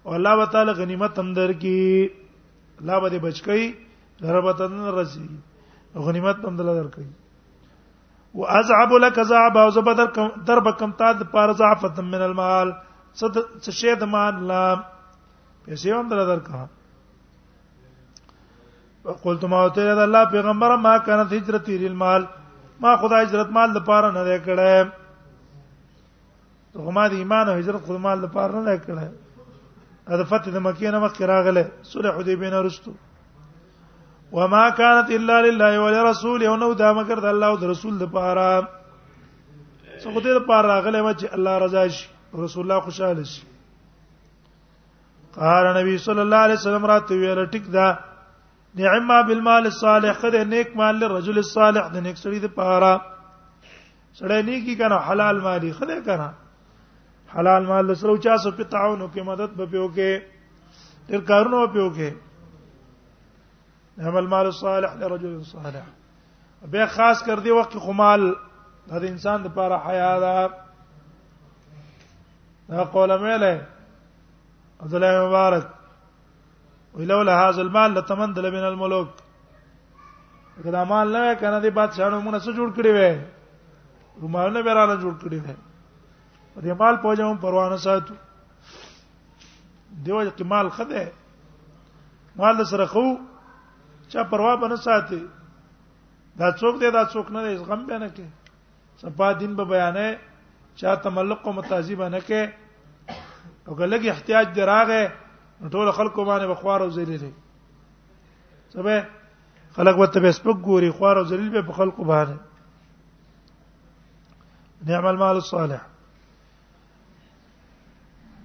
والله 0.08 0.36
تعالى 0.52 0.72
غنیمت 0.80 1.18
اندر 1.22 1.52
کی 1.62 1.76
لا 2.88 2.98
بده 3.04 3.18
بچکی 3.24 3.64
دربتن 4.22 4.74
رسی 4.98 5.24
غنیمت 6.06 6.44
اندر 6.50 6.86
کی 6.94 7.04
واذعب 8.42 8.92
لك 9.04 9.20
زعب 9.32 9.56
او 9.58 9.70
زبدر 9.78 10.08
درب 10.50 10.66
کم 10.78 10.90
تا 11.00 11.12
د 11.20 11.30
پار 11.32 11.52
زعفت 11.62 12.00
من 12.00 12.22
المال 12.28 12.72
صد 13.20 13.34
شید 13.80 14.02
مان 14.14 14.44
لا 14.50 14.64
پیسې 15.64 15.92
اندر 16.00 16.24
در 16.32 16.38
کا 16.50 16.64
وقلت 19.04 19.44
ما 19.54 19.68
ته 19.78 19.98
الله 20.06 20.24
پیغمبر 20.36 20.76
ما 20.86 20.98
كانت 20.98 21.32
هجرتي 21.32 21.78
للمال 21.78 22.26
ما 22.80 22.96
خدای 22.96 23.22
هجرت 23.24 23.48
مال 23.52 23.70
لپاره 23.74 24.08
نه 24.16 24.38
کړه 24.38 24.90
ته 26.72 26.80
ما 26.96 27.04
د 27.12 27.14
ایمان 27.14 27.48
او 27.48 27.54
هجرت 27.60 27.80
خدای 27.86 27.98
مال 28.06 28.18
لپاره 28.24 28.58
نه 28.68 28.76
کړه 28.86 29.06
دا 30.20 30.24
فتح 30.30 30.48
د 30.54 30.58
مکې 30.66 30.88
نه 30.94 30.98
مخکې 31.04 31.22
راغله 31.32 31.64
سوره 31.92 32.10
حدیبیه 32.16 32.50
نه 32.54 32.60
رسټو 32.66 32.92
وما 34.36 34.64
كانت 34.80 35.08
الا 35.16 35.36
لله 35.46 35.72
ولرسوله 35.84 36.52
انه 36.54 36.68
دا 36.82 36.90
مگر 36.98 37.18
د 37.24 37.26
الله 37.32 37.46
او 37.50 37.56
د 37.62 37.64
رسول 37.72 37.94
لپاره 38.04 38.48
څه 40.02 40.06
خدای 40.16 40.32
لپاره 40.40 40.64
راغله 40.72 41.14
چې 41.20 41.26
الله 41.36 41.54
رضا 41.64 41.86
شي 41.98 42.06
رسول 42.44 42.62
الله 42.64 42.80
خوشاله 42.88 43.22
شي 43.32 43.42
قال 45.38 45.66
نبی 45.80 45.98
صلی 46.06 46.20
الله 46.20 46.40
علیه 46.46 46.54
وسلم 46.60 46.86
راته 46.92 47.12
ویل 47.14 47.44
ټیک 47.54 47.66
ده 47.76 47.86
نعمه 48.74 49.22
بالمال 49.22 49.66
الصالح 49.66 50.12
خدای 50.18 50.44
نیک 50.44 50.76
مال 50.76 50.94
له 51.00 51.08
رجل 51.18 51.36
الصالح 51.42 51.88
د 51.94 51.96
نیک 52.06 52.16
سړي 52.18 52.38
د 52.42 52.46
پاره 52.58 52.92
سړی 54.18 54.38
نیکی 54.50 54.74
کنه 54.82 54.96
حلال 55.10 55.36
مالی 55.46 55.70
خدای 55.78 56.00
کنه 56.08 56.28
حلال 57.36 57.62
مال 57.70 57.84
له 57.86 57.92
سره 58.02 58.12
چا 58.26 58.34
سو 58.44 58.50
په 58.58 58.64
تعاون 58.74 59.00
کې 59.12 59.20
مدد 59.30 59.50
به 59.60 59.64
پیو 59.72 59.86
کې 59.96 60.12
ډېر 61.08 61.20
کارونه 61.32 61.58
پیو 61.76 61.88
کې 61.98 62.10
عمل 64.12 64.26
مال 64.36 64.46
الصالح 64.52 64.90
لرجل 65.02 65.32
صالح 65.50 65.84
به 66.76 66.84
خاص 66.98 67.18
کر 67.30 67.36
دی 67.46 67.50
وخت 67.58 67.72
خمال 67.88 68.22
د 68.92 68.94
انسان 69.10 69.38
لپاره 69.48 69.76
حیا 69.88 70.12
ده 70.26 70.36
دا 72.68 72.84
قول 72.96 73.10
مې 73.18 73.36
له 73.46 73.56
عبد 74.80 74.94
الله 74.94 75.12
مبارک 75.28 75.64
ولولا 76.96 77.32
هذا 77.48 77.62
المال 77.62 77.94
لتمندل 77.94 78.46
من 78.56 78.64
الملوک 78.72 79.08
کدا 80.64 80.84
مال 80.84 81.12
نه 81.12 81.34
کنه 81.40 81.60
دې 81.60 81.70
بادشاہانو 81.76 82.18
موږ 82.26 82.34
سره 82.44 82.54
جوړ 82.58 82.68
کړی 82.76 82.90
وې 82.92 83.10
رومانه 84.22 84.62
به 84.66 84.72
رانه 84.78 84.96
جوړ 85.02 85.14
کړی 85.22 85.38
وې 85.44 85.54
دې 86.62 86.72
مال 86.80 86.96
په 87.02 87.14
جوم 87.20 87.36
پروا 87.36 87.68
نه 87.70 87.76
ساتو 87.84 88.14
دیو 90.04 90.22
چې 90.22 90.42
مال 90.52 90.70
خده 90.70 91.12
مال 92.36 92.64
سره 92.72 92.86
خو 92.92 93.04
چا 94.14 94.22
پروا 94.32 94.52
به 94.56 94.68
نه 94.74 94.76
ساتي 94.86 95.22
دا 96.42 96.52
څوک 96.60 96.80
دی 96.82 96.90
دا 96.90 97.04
څوک 97.06 97.30
نه 97.36 97.40
دی 97.46 97.56
غم 97.70 97.86
به 97.86 97.98
نه 98.04 98.12
کې 98.16 99.06
صفا 99.06 99.32
دین 99.40 99.54
به 99.60 99.64
بیانې 99.64 100.16
چا 100.82 100.94
تملق 101.06 101.46
او 101.46 101.52
متعذيب 101.62 102.02
نه 102.02 102.18
کې 102.18 102.50
او 103.68 103.72
ګلګي 103.76 104.08
احتیاج 104.10 104.46
دراغه 104.60 105.02
ټول 105.68 105.90
خلکو 105.92 106.24
باندې 106.24 106.46
بخوار 106.48 106.80
او 106.82 106.88
ذلیل 106.90 107.20
دي 107.20 107.30
سبه 108.72 109.00
خلک 109.76 109.98
وته 109.98 110.20
به 110.26 110.32
سپک 110.38 110.56
ګوري 110.68 110.90
خوار 110.98 111.16
او 111.18 111.24
ذلیل 111.32 111.50
به 111.50 111.62
په 111.66 111.72
خلکو 111.80 112.04
باندې 112.04 112.38
نعم 114.88 115.06
المال 115.06 115.36
الصالح 115.36 115.80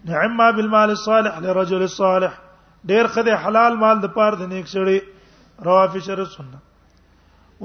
نعم 0.06 0.38
ما 0.38 0.50
بالمال 0.60 0.90
الصالح 0.90 1.40
لرجل 1.48 1.82
الصالح 1.82 2.38
ډیر 2.92 3.08
خدای 3.16 3.34
حلال 3.46 3.78
مال 3.78 4.02
د 4.02 4.12
پار 4.16 4.36
د 4.42 4.52
نیک 4.54 4.68
سړي 4.74 5.02
روا 5.66 5.86
فی 5.96 6.00
شر 6.10 6.20
السنه 6.20 6.60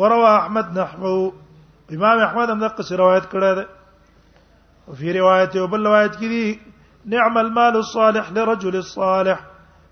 وروا 0.03 0.33
احمد 0.37 0.77
نحو 0.79 1.17
امام 1.99 2.19
احمد 2.29 2.51
هم 2.51 2.61
دغه 2.69 2.97
روایت 3.03 3.31
کړه 3.35 3.55
ده 3.59 3.69
او 4.89 4.95
فی 5.03 5.13
روایت 5.19 5.57
او 5.57 5.67
بل 5.75 5.87
روایت 5.87 6.17
کړي 6.21 6.70
نعم 7.05 7.39
المال 7.39 7.77
الصالح 7.77 8.33
لرجل 8.33 8.77
الصالح 8.77 9.39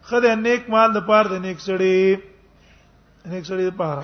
خذ 0.03 0.25
نیک 0.37 0.68
مال 0.71 0.92
د 0.94 1.07
پار 1.07 1.27
د 1.31 1.40
نیک 1.47 1.61
سړی 1.61 2.16
نیک 3.27 3.44
سړی 3.47 3.71
د 3.71 3.77
پار 3.77 4.03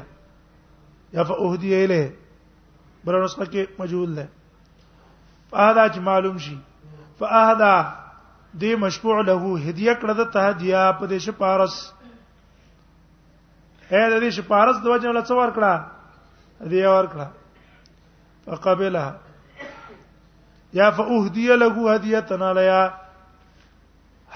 یا 1.14 1.22
فاهدی 1.24 1.72
الیه 1.82 2.12
بل 3.06 3.14
نسخه 3.22 3.46
کې 3.50 3.80
مجهول 3.80 4.14
ده 4.18 4.24
فاهدا 5.52 5.84
چې 5.94 5.98
معلوم 6.08 6.38
شي 6.44 6.56
فاهدا 7.18 7.74
دې 8.60 8.72
مشفوع 8.84 9.16
له 9.18 9.34
هدیه 9.66 9.94
کړه 10.00 10.12
د 10.20 10.22
ته 10.36 10.40
هدیه 10.48 10.80
په 10.98 11.06
دې 11.10 11.18
شپارس 11.26 11.76
هې 13.90 14.04
د 14.12 14.16
دې 14.22 14.30
شپارس 14.38 14.76
د 14.82 14.86
وجه 14.94 15.10
له 15.18 15.22
څور 15.30 15.48
کړه 15.58 15.72
دې 16.72 16.82
ور 16.96 17.06
کړه 17.12 17.26
فقبلها 18.46 19.12
یا 20.80 20.88
فاهدی 20.96 21.46
له 21.60 21.76
هدیتنا 21.94 22.52
لیا 22.60 22.82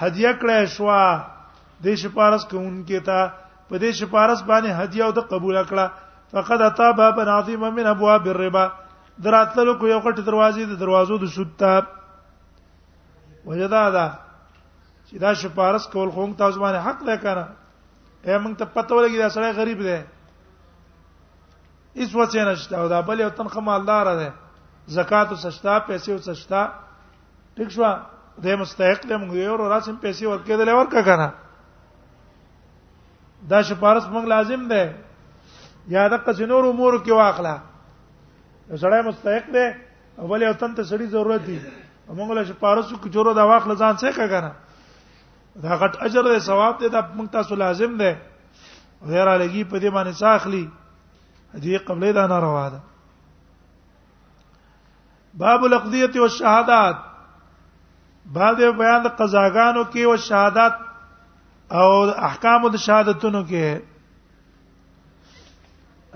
هدیه 0.01 0.31
کړه 0.39 0.57
شوا 0.77 1.01
د 1.85 1.87
شپارس 2.05 2.43
کوونکې 2.53 2.99
ته 3.09 3.19
په 3.69 3.75
دې 3.81 3.91
شپارس 3.99 4.39
باندې 4.51 4.71
هدیه 4.81 5.03
او 5.09 5.13
د 5.19 5.21
قبول 5.33 5.57
کړه 5.73 5.85
فقد 6.31 6.61
اتا 6.61 6.91
باب 6.97 7.19
عظیم 7.29 7.59
من 7.59 7.85
ابواب 7.87 8.27
الربا 8.29 8.67
دراتلو 9.23 9.73
کو 9.79 9.87
یو 9.87 9.99
کټ 10.03 10.17
دروازې 10.25 10.65
د 10.65 10.79
دروازو 10.79 11.17
د 11.23 11.31
سود 11.33 11.49
ته 11.63 11.81
وجدا 13.45 13.81
دا 13.95 14.07
چې 15.07 15.17
دا 15.23 15.33
شپارس 15.41 15.87
کول 15.95 16.09
خو 16.13 16.25
موږ 16.27 16.37
تاسو 16.37 16.59
باندې 16.61 16.85
حق 16.87 17.01
ده 17.09 17.17
کنه 17.25 17.45
اے 18.27 18.37
موږ 18.37 18.53
ته 18.59 18.65
پته 18.75 18.95
ولګی 18.95 19.17
دا 19.17 19.29
سړی 19.35 19.51
غریب 19.59 19.79
دی 19.87 19.97
هیڅ 21.99 22.11
وڅې 22.15 22.37
نشته 22.51 22.75
او 22.77 22.87
دا 22.87 23.01
بل 23.11 23.19
یو 23.21 23.29
تنخه 23.35 23.59
مالدار 23.67 24.05
ده 24.21 24.31
زکات 24.97 25.31
وسشتا 25.31 25.77
پیسې 25.91 26.09
وسشتا 26.13 26.65
ټیک 27.57 27.69
شو 27.75 27.83
دې 28.41 28.59
مستحق 28.63 29.05
دې 29.05 29.15
موږ 29.15 29.35
یو 29.35 29.57
راسم 29.57 29.95
پیسې 30.01 30.25
ورکې 30.25 30.57
دلې 30.57 30.73
ورکا 30.79 31.01
کنه 31.01 31.29
دا 33.51 33.61
شپارس 33.67 34.03
موږ 34.05 34.25
لازم 34.35 34.67
ده 34.75 34.83
یا 35.87 36.07
د 36.07 36.17
قصنور 36.25 36.63
امور 36.67 36.93
کې 37.03 37.11
واخلا 37.11 37.57
سړی 38.81 39.01
مستحق 39.05 39.53
دی 39.53 39.65
اول 40.23 40.41
یو 40.43 40.53
تن 40.53 40.73
ته 40.75 40.83
سړی 40.83 41.05
ضرورت 41.15 41.41
دی 41.47 41.59
موږ 42.07 42.29
له 42.37 42.43
شپارسو 42.49 42.95
کې 42.95 43.09
جوړو 43.09 43.33
دا 43.39 43.43
واخل 43.51 43.71
ځان 43.75 43.95
څه 43.95 44.11
کګنه 44.19 44.51
دا 45.63 45.71
غټ 45.81 45.93
اجر 46.07 46.23
دی 46.33 46.39
ثواب 46.49 46.73
دی 46.81 46.87
دا 46.89 47.01
موږ 47.15 47.27
تاسو 47.37 47.53
لازم 47.63 47.91
دی 48.03 48.11
غیر 49.05 49.27
الګي 49.27 49.63
په 49.63 49.79
دې 49.79 49.89
باندې 49.91 50.11
ساخلی 50.23 50.65
دې 51.53 51.77
قبلې 51.87 52.11
دا 52.19 52.23
ناروا 52.35 52.65
ده 52.75 52.79
باب 55.41 55.59
الاقضیه 55.65 56.11
والشهادات 56.15 56.97
باب 58.37 58.57
بیان 58.61 58.99
د 59.03 59.07
قزاګانو 59.17 59.83
کې 59.91 59.99
او 60.07 60.13
شهادت 60.29 60.73
او 61.79 61.87
احکام 62.09 62.69
د 62.71 62.75
شهادتونو 62.87 63.41
کې 63.45 63.67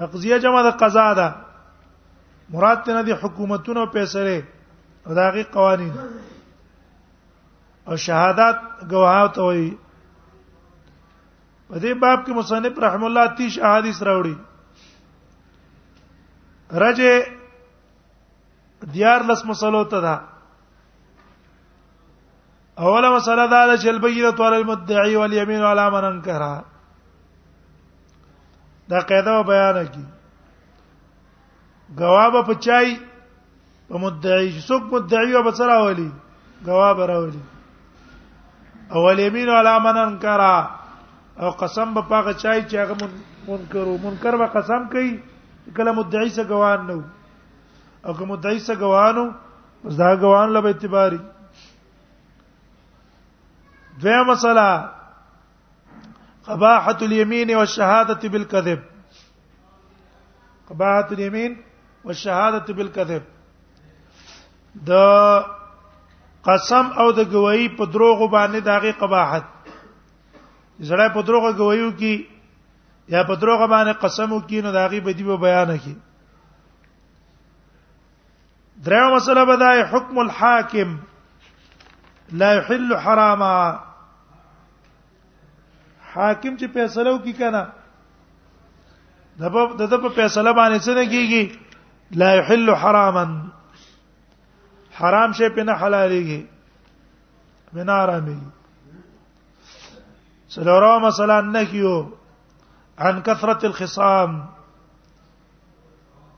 اقضیه 0.04 0.38
جمع 0.40 0.62
د 0.64 0.78
قضا 0.80 1.14
ده 1.14 1.36
مراد 2.50 2.78
ته 2.86 2.94
نه 2.94 3.02
دي 3.02 3.14
حکومتونو 3.22 3.86
فیصله 3.94 4.44
او 5.08 5.14
د 5.14 5.18
هغه 5.28 5.44
قوانين 5.54 5.94
او 7.90 7.96
شهادت 8.06 8.58
گواهه 8.92 9.28
ته 9.38 9.42
وي 9.44 9.70
په 11.70 11.78
دې 11.78 11.94
باب 12.04 12.20
کې 12.26 12.34
مصنف 12.40 12.80
رحم 12.80 13.04
الله 13.06 13.26
30 13.40 13.58
احادیث 13.68 14.02
راوړي 14.10 14.36
رجه 16.84 17.28
دیار 18.94 19.22
لس 19.32 19.46
مسلو 19.46 19.84
ته 19.96 20.00
ده 20.02 20.16
اوله 22.84 23.10
مسله 23.18 23.46
ده 23.48 23.78
چې 23.78 23.88
البینه 23.96 24.28
علی 24.48 24.62
المدعی 24.62 25.16
والیمین 25.16 25.62
علی 25.72 25.90
من 25.94 26.04
انکرها 26.14 26.66
دا 28.90 29.00
قاعده 29.10 29.42
بیان 29.50 29.86
کی 29.94 30.04
غواب 32.00 32.34
په 32.48 32.54
چای 32.66 32.88
په 33.90 33.96
مدعی 34.04 34.50
څوک 34.68 34.84
مدعی 34.94 35.32
او 35.36 35.44
بصرا 35.48 35.78
ولی 35.86 36.10
غواب 36.66 37.02
راولی 37.10 37.40
اول 38.96 39.20
یمین 39.20 39.50
علی 39.50 39.76
من 39.86 39.98
انکر 40.06 40.42
او 41.42 41.50
قسم 41.62 41.94
په 41.96 42.02
پاغه 42.10 42.34
چای 42.44 42.60
چې 42.70 42.76
هغه 42.76 42.96
منکر 43.48 43.86
منکر 44.04 44.34
به 44.42 44.46
قسم 44.58 44.88
کوي 44.92 45.12
کله 45.78 45.92
مدعی 46.02 46.30
سره 46.36 46.46
غوان 46.52 46.86
نو 46.88 47.00
او 48.08 48.14
کوم 48.18 48.28
مدعی 48.32 48.60
سره 48.68 48.76
غوانو 48.82 49.26
بس 49.86 49.98
دا 50.02 50.12
غوان 50.26 50.50
له 50.58 50.66
اعتباری 50.74 51.20
دویمه 54.02 54.24
مسله 54.30 54.68
قباحه 56.48 56.98
اليمين 57.02 57.56
والشهاده 57.56 58.30
بالكذب 58.30 58.84
قباحه 60.70 61.08
اليمين 61.12 61.58
والشهاده 62.04 62.74
بالكذب 62.74 63.24
د 64.90 64.92
قسم 66.50 66.90
او 67.02 67.06
د 67.18 67.32
گواہی 67.34 67.68
په 67.78 67.88
دروغ 67.94 68.20
باندې 68.24 68.66
داغه 68.66 68.98
قباحت 68.98 69.46
زړه 69.70 71.06
په 71.18 71.22
دروغ 71.30 71.46
گواہیو 71.60 71.88
کې 72.02 73.14
یا 73.16 73.24
په 73.32 73.38
دروغ 73.46 73.64
باندې 73.72 74.02
قسم 74.06 74.34
وکړي 74.34 74.62
نو 74.66 74.72
داغه 74.76 75.00
به 75.00 75.12
دی 75.22 75.24
به 75.30 75.38
بیان 75.46 75.72
کړي 75.72 75.96
دریم 78.86 79.16
مسله 79.16 79.44
بدای 79.54 79.84
حکم 79.94 80.18
الحاکم 80.26 80.94
لا 82.44 82.54
يحل 82.58 82.96
حراما 83.06 83.56
حاکم 86.16 86.56
چې 86.60 86.68
فیصله 86.74 87.10
وکي 87.16 87.34
کنه 87.42 87.62
د 89.44 89.46
د 89.94 89.96
په 90.04 90.10
فیصله 90.16 90.52
باندې 90.60 90.78
څه 90.80 90.94
نه 90.96 91.06
کیږي 91.14 91.44
لا 92.24 92.30
يحل 92.40 92.68
حراما 92.84 93.24
حرام 95.00 95.30
شی 95.40 95.50
په 95.56 95.62
نه 95.70 95.74
حلاليږي 95.84 96.42
بنا 97.78 97.96
حرامي 98.04 98.40
سلورا 100.56 100.94
مثلا 101.08 101.38
نکيو 101.50 101.94
عن 103.00 103.22
كثرة 103.22 103.62
الخصام 103.70 104.32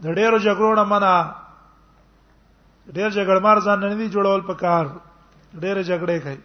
د 0.02 0.16
ډېرو 0.16 0.38
جګړو 0.38 0.76
نه 0.82 0.86
منا 0.94 1.18
ډېر 2.88 3.10
جګړمار 3.10 3.60
ځان 3.66 3.78
نه 3.80 3.96
دي 3.96 4.10
جوړول 4.10 4.42
پکار 4.52 4.86
ډېر 5.54 5.82
جګړې 5.82 6.20
کوي 6.26 6.42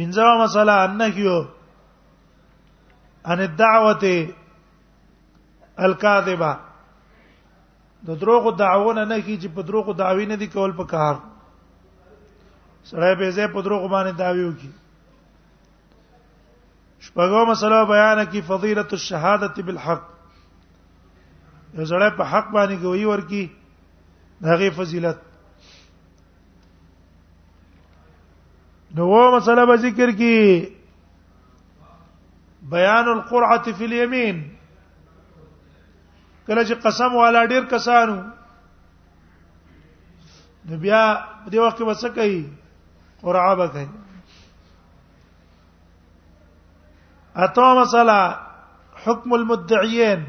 پنځمه 0.00 0.34
مسله 0.42 0.72
ان 0.82 1.10
کیو 1.16 1.32
ان 3.32 3.40
الدعوته 3.46 4.16
الکاذبه 5.88 6.52
د 8.08 8.20
دروغ 8.24 8.46
دعوونه 8.62 9.02
نه 9.10 9.18
کیږي 9.26 9.48
په 9.58 9.62
دروغ 9.70 9.90
دعوی 10.02 10.26
نه 10.32 10.36
دی 10.44 10.48
کول 10.54 10.72
په 10.78 10.84
کار 10.94 11.18
سړی 12.90 13.14
به 13.22 13.30
زه 13.38 13.52
په 13.56 13.62
دروغ 13.68 13.84
باندې 13.90 14.16
دعوی 14.22 14.46
وکي 14.48 14.70
شپږو 17.08 17.44
مسله 17.50 17.84
بیان 17.92 18.24
کی 18.34 18.40
فضیلت 18.52 18.94
الشهادت 18.98 19.60
بالحق 19.70 20.06
یو 21.74 21.84
سړی 21.92 22.10
په 22.20 22.32
حق 22.34 22.50
باندې 22.58 22.86
کوي 22.86 23.10
ورکی 23.10 23.44
دغه 24.48 24.70
فضیلت 24.80 25.26
نو 28.94 29.36
مسله 29.36 29.66
به 29.66 29.76
ذکر 29.76 30.10
کی 30.10 30.68
بیان 32.70 33.08
القرعه 33.08 33.72
فی 33.78 33.84
الیمین 33.84 34.42
کله 36.46 36.64
چې 36.64 36.74
قسم 36.82 37.14
والا 37.16 37.44
ډیر 37.52 37.64
کسانو 37.70 38.14
نو 38.14 38.30
بیا 38.34 38.34
په 41.44 41.50
دې 41.50 41.58
وخت 41.58 41.76
کې 41.78 41.84
وسه 41.86 42.08
کوي 42.18 42.46
قرعه 43.22 43.54
به 43.60 43.68
کوي 43.72 43.88
اته 47.46 47.66
مسله 47.82 48.20
حکم 49.04 49.30
المدعیین 49.32 50.24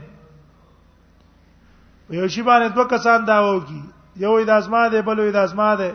یو 2.09 2.27
شی 2.27 2.41
باندې 2.41 2.73
دوه 2.75 2.85
کسان 2.95 3.19
داوو 3.27 3.59
کی 3.71 3.81
یو 4.23 4.35
د 4.45 4.49
ازما 4.59 4.83
ده 4.89 4.97
بل 5.01 5.17
یو 5.19 5.31
د 5.31 5.35
ازما 5.47 5.71
ده 5.75 5.91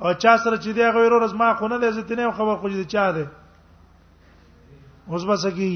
او 0.00 0.12
چا 0.14 0.36
سره 0.44 0.56
چې 0.56 0.72
دی 0.76 0.82
هغه 0.84 1.00
ورور 1.04 1.28
ما 1.42 1.52
خو 1.58 1.68
نه 1.72 1.76
لزت 1.82 2.10
نه 2.16 2.30
خبر 2.38 2.56
خو 2.62 2.68
دې 2.68 2.84
چا 2.84 3.12
دی 3.12 3.26
اوس 5.08 5.22
بس 5.28 5.46
کی 5.58 5.72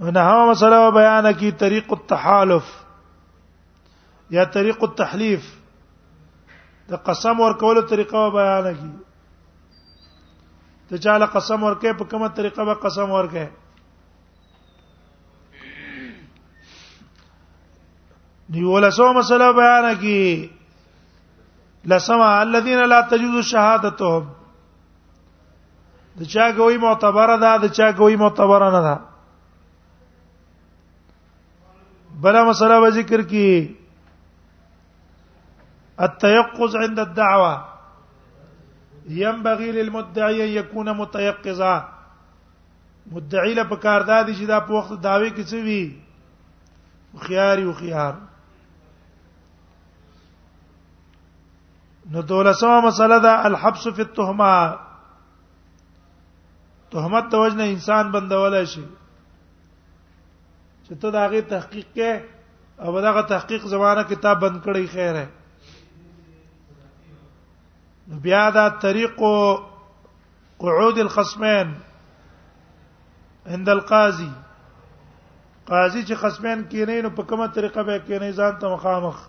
نه 0.00 0.20
هم 0.28 0.48
مسله 0.50 0.88
بیان 0.96 1.28
کی 1.42 1.50
طریق 1.64 1.92
التحالف 1.96 2.64
یا 4.36 4.44
طریق 4.56 4.82
التحلیف 4.86 5.42
د 6.92 7.02
قسم 7.08 7.40
ورکولو 7.40 7.80
طریقه 7.92 8.22
بیان 8.36 8.74
کی 8.74 8.90
ته 10.88 10.98
چاله 11.04 11.26
قسم 11.34 11.62
ورکې 11.64 11.98
په 11.98 12.04
کومه 12.14 12.28
طریقه 12.40 12.64
به 12.70 12.74
قسم 12.86 13.10
ورکې 13.18 13.46
نیولسو 18.56 19.08
مسله 19.20 19.52
بیان 19.60 19.88
کی 20.02 20.18
لسما 21.84 22.42
الذين 22.42 22.84
لا 22.88 23.00
تجوز 23.12 23.44
شهادتهم 23.46 24.28
د 26.20 26.28
چا 26.34 26.50
ګوي 26.58 26.76
معتبره 26.78 27.36
ده 27.44 27.52
د 27.64 27.72
چا 27.78 27.88
ګوي 28.00 28.16
معتبره 28.24 28.68
نه 28.76 28.80
ده 28.80 29.00
بلا 32.26 32.44
مسله 32.50 32.80
به 32.84 32.90
ذکر 33.00 33.22
کی 33.34 33.46
التيقظ 36.06 36.76
عند 36.84 36.98
الدعوه 36.98 37.64
ينبغي 39.18 39.72
للمدعي 39.78 40.44
ان 40.44 40.48
يكون 40.48 40.96
متيقظا 40.96 41.74
مدعي 43.12 43.54
له 43.54 43.62
په 43.70 43.76
کار 43.86 44.02
دادي 44.10 44.34
چې 44.34 44.44
دا 44.48 44.60
په 44.60 44.72
وخت 44.74 44.90
داوي 45.06 45.30
کې 45.30 45.44
څه 45.50 45.64
وي 45.64 45.96
خياري 47.24 47.64
او 47.68 47.72
خيار 47.78 48.12
نو 52.10 52.20
دولسمه 52.22 52.80
مسله 52.80 53.18
ده 53.18 53.46
الحبس 53.46 53.88
فی 53.88 54.02
التهمه 54.02 54.76
تهمت 56.90 57.28
د 57.30 57.34
وجنه 57.34 57.64
انسان 57.64 58.12
بندولای 58.12 58.66
شي 58.66 58.82
چې 60.86 60.94
ته 61.00 61.10
دا 61.10 61.26
غي 61.30 61.42
تحقیق 61.42 61.86
کې 61.94 62.24
او 62.80 63.00
دا 63.00 63.22
تحقیق 63.22 63.62
زمانہ 63.64 64.02
کتاب 64.08 64.40
بند 64.40 64.58
کړی 64.64 64.86
خیر 64.92 65.14
ہے 65.14 65.26
بیا 68.22 68.48
دا 68.54 68.68
طریق 68.80 69.16
قعود 70.58 70.98
الخصمين 70.98 71.74
عند 73.46 73.68
القاضي 73.68 74.30
قاضي 75.66 76.02
چې 76.04 76.14
خصمین 76.14 76.64
کینې 76.70 77.02
نو 77.02 77.10
په 77.10 77.22
کومه 77.22 77.46
طریقه 77.46 77.82
به 77.82 77.98
کینې 77.98 78.32
ځان 78.32 78.58
ته 78.58 78.68
مخامخ 78.68 79.28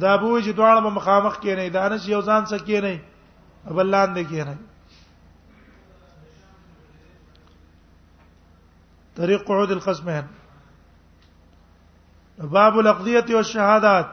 دا 0.00 0.16
به 0.16 0.42
چې 0.42 0.52
دواړه 0.56 0.80
په 0.82 0.90
مخامخ 0.98 1.38
کې 1.40 1.56
نه 1.56 1.68
دانش 1.68 2.08
یو 2.08 2.20
ځان 2.22 2.42
څه 2.44 2.56
کې 2.66 2.78
نه 2.84 3.00
بلان 3.76 4.14
دې 4.14 4.24
کې 4.26 4.42
نه 4.46 4.56
طریق 9.14 9.44
قعود 9.44 9.70
الخصمين 9.72 10.24
باب 12.38 12.78
الاقضيه 12.78 13.24
والشهادات 13.30 14.06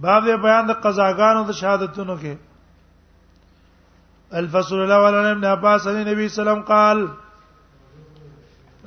باب 0.00 0.24
دې 0.24 0.36
بیان 0.42 0.66
د 0.66 0.70
قضاګانو 0.84 1.44
د 1.48 1.52
شهادتونو 1.52 2.16
کې 2.20 2.36
الفصل 4.32 4.76
الاول 4.80 5.14
عن 5.14 5.26
ابن 5.26 5.44
عباس 5.44 5.86
عن 5.88 5.96
النبي 5.96 6.28
صلى 6.28 6.42
الله 6.42 6.52
عليه 6.52 6.62
وسلم 6.62 6.68
قال 6.74 7.08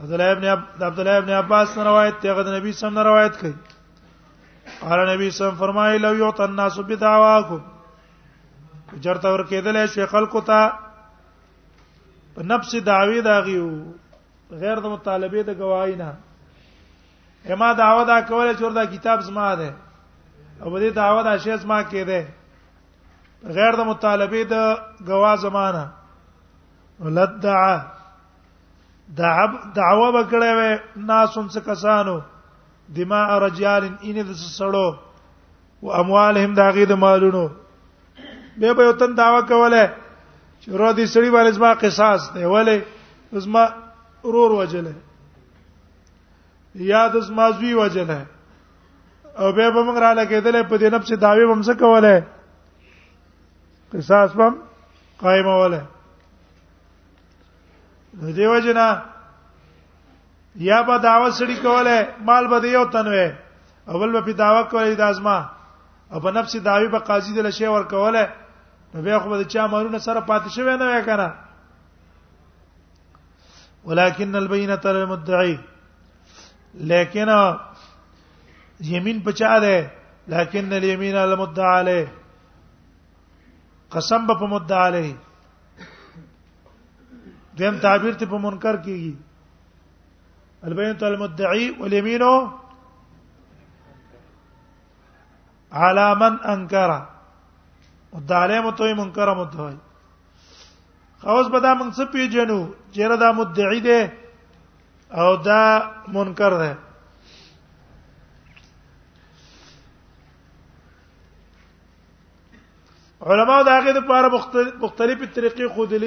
عبد 0.02 0.12
الله 0.12 0.32
ابن 0.32 0.46
عبد 0.84 1.00
الله 1.00 1.18
ابن 1.18 1.30
عباس 1.30 1.78
روایت 1.78 2.20
ته 2.22 2.34
غد 2.34 2.48
نبی 2.48 2.72
صلی 2.72 2.88
الله 2.88 3.00
علیه 3.02 3.02
وسلم 3.02 3.08
روایت 3.08 3.38
کړي 3.42 3.73
قال 4.90 5.00
نبی 5.10 5.30
صم 5.32 5.52
فرمایي 5.60 5.98
لو 6.00 6.14
یعط 6.16 6.40
الناس 6.42 6.80
بدعواکم 6.88 7.62
چرته 9.04 9.30
ور 9.34 9.44
کېدل 9.52 9.88
شي 9.94 10.06
خلکو 10.14 10.40
ته 10.50 10.60
په 12.36 12.42
نفس 12.52 12.72
دعوی 12.86 13.20
داغیو 13.28 13.72
غیر 14.64 14.78
د 14.86 14.88
مطالبه 14.96 15.42
د 15.50 15.52
گواهی 15.60 15.96
نه 16.02 16.12
اما 17.54 17.70
داوا 17.82 18.04
دا 18.10 18.18
کوله 18.34 18.54
چور 18.64 18.72
دا 18.80 18.84
کتاب 18.98 19.18
زما 19.30 19.50
ده 19.62 19.70
او 20.62 20.68
دې 20.80 20.92
داوا 21.00 21.22
دا 21.30 21.36
شی 21.46 21.56
زما 21.64 21.80
کې 21.94 22.02
ده 22.12 22.22
غیر 23.60 23.72
د 23.80 23.82
مطالبه 23.92 24.40
د 24.52 24.54
گواه 25.14 25.36
زمانہ 25.46 25.86
ولدع 27.06 27.64
دعو 29.18 29.58
دعوه 29.76 30.08
وکړې 30.20 30.52
و 30.60 30.80
ناسون 30.96 31.50
څه 31.50 31.60
کسانو 31.72 32.18
دماء 32.96 33.30
رجال 33.46 33.84
ان 34.08 34.18
د 34.30 34.32
سړو 34.58 34.88
او 35.82 35.92
اموالهم 36.02 36.52
دا 36.60 36.68
غي 36.76 36.86
د 36.92 36.94
مالونو 37.04 37.46
به 38.60 38.74
به 38.78 38.84
وتن 38.90 39.12
داوا 39.22 39.42
کوله 39.52 39.84
چې 40.62 40.68
ورو 40.74 40.90
دي 40.98 41.06
سړي 41.14 41.30
باندې 41.36 41.52
زما 41.58 41.72
قصاص 41.84 42.22
دی 42.34 42.46
ولې 42.46 42.82
زما 43.46 43.66
رور 44.34 44.52
وجله 44.60 44.94
یا 46.92 47.04
د 47.14 47.20
زما 47.30 47.48
زوی 47.58 47.74
وجله 47.82 48.20
او 49.40 49.48
به 49.58 49.72
به 49.72 49.84
موږ 49.84 49.98
را 50.04 50.12
لګیدل 50.20 50.56
په 50.70 50.76
دې 50.78 50.90
نفس 50.96 51.10
داوی 51.26 51.44
هم 51.46 51.62
څه 51.62 51.74
کوله 51.80 52.28
قصاص 53.94 54.30
هم 54.36 54.54
قائمه 55.26 55.56
وله 55.64 55.84
دیو 58.38 58.60
جنا 58.66 58.88
یا 60.56 60.82
به 60.88 60.98
داوا 60.98 61.30
سړی 61.40 61.56
کوله 61.66 61.98
مال 62.28 62.48
به 62.48 62.68
یو 62.70 62.86
تنوي 62.86 63.28
اول 63.88 64.12
به 64.12 64.22
په 64.22 64.34
داوا 64.34 64.64
کوله 64.70 64.96
د 64.96 65.02
ازما 65.02 65.38
او 66.14 66.20
په 66.20 66.30
نفس 66.38 66.56
داوی 66.56 66.88
به 66.88 67.00
قاضي 67.00 67.34
دل 67.36 67.52
شی 67.52 67.66
ور 67.68 67.84
کوله 67.94 68.24
نو 68.94 69.02
بیا 69.02 69.20
خو 69.20 69.30
به 69.30 69.46
چا 69.54 69.68
مارونه 69.68 69.98
سره 70.00 70.22
پاتې 70.22 70.50
شوی 70.56 70.78
نه 70.78 70.86
وای 70.86 71.04
کنه 71.06 71.34
ولکن 73.86 74.36
البینه 74.36 74.76
للمدعی 74.86 75.60
لیکن 76.74 77.30
یمین 78.82 79.20
پچا 79.24 79.60
ده 79.60 79.92
لیکن 80.28 80.74
الیمین 80.74 81.16
للمدعی 81.16 81.76
علیه 81.80 82.08
قسم 83.92 84.28
په 84.28 84.44
مدعی 84.46 84.84
علیه 84.88 85.16
دیم 87.58 87.78
تعبیر 87.78 88.14
ته 88.14 88.26
په 88.26 88.38
منکر 88.38 88.76
کیږي 88.84 89.14
البينة 90.68 91.02
المدعي 91.10 91.76
واليمين 91.80 92.24
على 95.72 96.08
من 96.16 96.34
انكر 96.54 96.92
مدعا 98.14 98.38
عليه 98.44 98.60
متوي 98.60 98.94
منكر 98.94 99.28
متوي 99.44 99.78
خاص 101.22 101.48
بدا 101.48 101.74
من 101.74 101.92
سبي 101.92 102.28
جنو 102.28 102.62
جير 102.94 103.16
دا 103.16 103.32
مدعي 103.32 103.80
ده 103.80 104.12
او 105.12 105.36
دا 105.36 105.92
منكر 106.08 106.58
ده 106.58 106.76
علماء 113.28 113.62
دا 113.64 113.80
غیر 113.84 113.96
د 113.96 114.00
پاره 114.08 114.30
مختلف 114.84 115.20
طریقې 115.36 115.66
خو 115.76 115.86
دي 115.86 115.98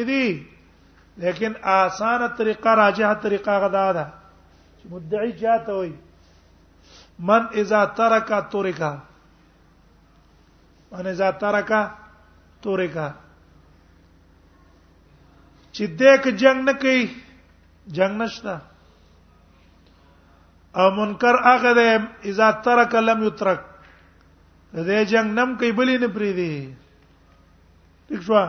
لیکن 1.19 1.53
اسانه 1.65 2.27
طریقه 2.27 2.75
راجحه 2.75 3.13
طریقه 3.13 3.59
غدا 3.59 3.93
ده 3.93 4.09
مدعی 4.91 5.33
چاته 5.43 5.75
وي 5.81 5.93
من 7.29 7.43
اذا 7.61 7.85
ترک 7.99 8.31
ترکا 8.53 8.93
من 10.93 11.07
اذا 11.13 11.31
ترک 11.43 11.71
ترکا 12.65 13.09
چې 15.75 15.85
دې 15.99 16.15
ک 16.25 16.37
جنگ 16.43 16.61
نه 16.69 16.73
کوي 16.85 17.07
جنگ 17.99 18.15
نشته 18.23 18.55
او 20.79 20.87
منکر 21.01 21.35
هغه 21.49 21.73
دې 21.81 21.91
اذا 22.33 22.49
ترک 22.69 22.95
لم 23.09 23.21
یترک 23.29 23.61
دې 24.87 24.99
جنگ 25.15 25.29
نم 25.41 25.57
کوي 25.63 25.73
بلی 25.81 25.97
نه 26.03 26.09
پری 26.15 26.33
دی 26.41 26.53
ٹھیک 28.09 28.23
شو 28.31 28.45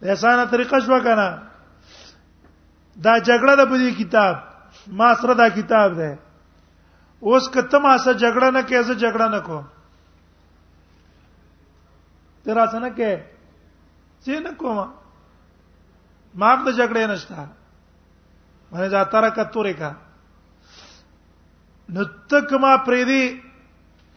د 0.00 0.04
اسانه 0.16 0.44
طریقه 0.56 0.78
شو 0.86 1.02
کنه 1.04 1.28
دا 3.04 3.14
جګړه 3.28 3.52
د 3.60 3.62
بده 3.72 3.90
کتاب 4.00 4.34
ما 4.98 5.08
سره 5.20 5.34
دا 5.42 5.48
کتاب 5.58 5.90
ده 6.00 6.12
اوس 7.28 7.44
کته 7.54 7.78
ما 7.84 7.92
سره 8.04 8.14
جګړه 8.22 8.48
نه 8.56 8.62
کوي 8.68 8.82
زه 8.88 8.94
جګړه 9.04 9.26
نه 9.34 9.40
کوم 9.46 9.64
تیر 12.44 12.58
اسنه 12.64 12.88
کې 12.96 13.10
چې 14.24 14.40
نه 14.46 14.50
کوم 14.60 14.78
ما 16.40 16.50
په 16.64 16.70
جګړه 16.78 17.06
نشتا 17.12 17.44
مله 18.72 18.88
دا 18.96 19.02
تر 19.14 19.28
کتورې 19.30 19.72
کا 19.80 19.90
نتک 21.94 22.52
ما 22.64 22.72
پرې 22.88 23.00
دی 23.10 23.24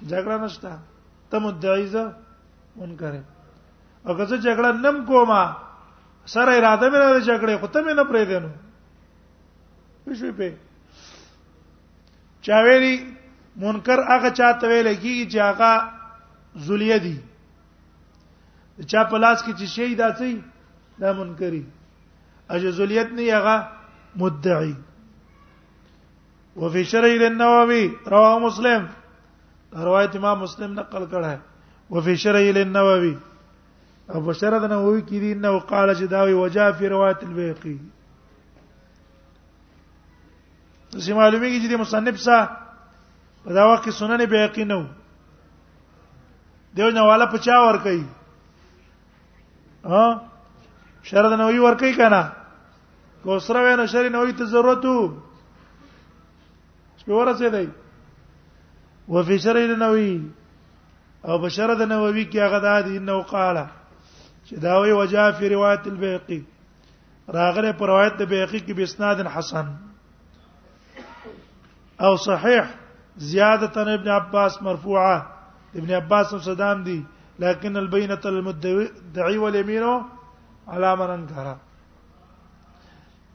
جګړه 0.10 0.38
نشتا 0.44 0.72
ته 1.30 1.40
مدعی 1.46 1.88
زه 1.96 2.04
منکر 2.82 3.16
او 4.06 4.12
که 4.18 4.24
زه 4.26 4.38
جګړه 4.38 4.72
نم 4.84 5.00
کومه 5.08 5.42
سره 6.36 6.52
اراده 6.58 6.90
مې 6.90 6.98
نه 7.16 7.26
جګړه 7.26 7.60
خو 7.60 7.68
ته 7.68 7.82
مې 7.82 7.94
نه 7.94 8.04
پرې 8.04 8.26
دینم 8.34 8.52
شوي 10.12 10.32
په 10.40 10.48
چاویلی 12.46 12.96
منکر 13.64 14.00
هغه 14.14 14.30
چاته 14.40 14.66
ویل 14.72 14.88
کیږي 15.04 15.26
چې 15.34 15.40
هغه 15.50 15.74
ذلیه 16.68 16.98
دي 17.06 17.18
چا 18.92 19.02
په 19.12 19.18
لاس 19.24 19.40
کې 19.46 19.54
چې 19.60 19.66
شی 19.76 19.96
داسي 20.04 20.34
دا 21.02 21.10
منکری 21.20 21.64
اجه 22.54 22.70
ذلیت 22.80 23.10
نه 23.20 23.24
هغه 23.38 23.56
مدعی 24.22 24.74
وفي 26.62 26.82
شرع 26.92 27.12
للنووي 27.24 27.86
رواه 28.14 28.36
مسلم 28.46 28.82
روایت 29.88 30.14
امام 30.20 30.38
مسلم 30.46 30.72
نقل 30.80 31.04
کړه 31.12 31.28
ہے 31.34 31.40
وفي 31.94 32.16
شرع 32.26 32.44
للنووي 32.58 33.16
ابو 34.16 34.32
شرع 34.40 34.58
د 34.64 34.68
نووي 34.76 35.02
کې 35.02 35.18
دي 35.24 35.32
انه 35.34 35.60
قال 35.60 35.94
جداوي 36.00 36.34
وجاء 36.40 36.72
في 36.80 36.88
روایت 36.94 37.24
البيهقي 37.24 37.78
څه 41.02 41.14
معلومیږي 41.16 41.60
چې 41.64 41.70
د 41.72 41.76
مصنف 41.82 42.16
سره 42.26 42.42
په 43.44 43.52
دا 43.54 43.64
وخت 43.72 43.84
کې 43.84 43.92
سنن 43.92 44.22
به 44.26 44.38
یقین 44.46 44.68
نو 44.68 44.82
دیو 46.78 46.90
نه 46.94 47.02
والا 47.06 47.26
پچا 47.34 47.58
ور 47.64 47.78
کوي 47.86 48.04
ها 49.92 50.06
شرط 51.10 51.32
نوې 51.42 51.60
ور 51.66 51.76
کوي 51.82 51.94
کنه 51.98 52.22
کوسره 53.24 53.60
وینې 53.64 53.86
شری 53.92 54.10
نوې 54.16 54.34
ته 54.38 54.46
ضرورت 54.46 54.84
وو 54.86 55.08
څو 57.00 57.12
ورځې 57.20 57.50
دی 57.56 57.68
وفي 59.14 59.38
شرع 59.44 59.62
النووي 59.62 60.22
او 61.28 61.38
بشره 61.40 61.76
د 61.76 61.82
نووي 61.88 62.26
کې 62.32 62.40
هغه 62.46 62.60
د 62.60 62.68
انه 62.98 63.22
قال 63.32 63.58
چې 64.48 64.54
دا 64.64 64.74
وی 64.82 64.92
وجا 64.92 65.32
فی 65.32 65.50
روایت 65.50 65.88
البیقی 65.88 66.40
راغره 67.34 67.72
پر 67.80 67.88
روایت 67.88 68.14
د 68.18 68.22
بیقی 68.32 68.60
کې 68.60 68.74
بسناد 68.80 69.20
حسن 69.36 69.66
او 72.00 72.16
صحیح 72.18 72.62
زیادتن 73.16 73.88
ابن 73.88 74.08
عباس 74.12 74.62
مرفوعه 74.62 75.18
ابن 75.76 75.92
عباس 75.92 76.34
هم 76.34 76.40
صدام 76.40 76.84
دي 76.84 77.06
لكن 77.40 77.78
البينه 77.78 78.20
المدعي 78.26 79.38
واليمين 79.38 80.02
على 80.68 80.96
من 80.96 81.10
انكر 81.10 81.58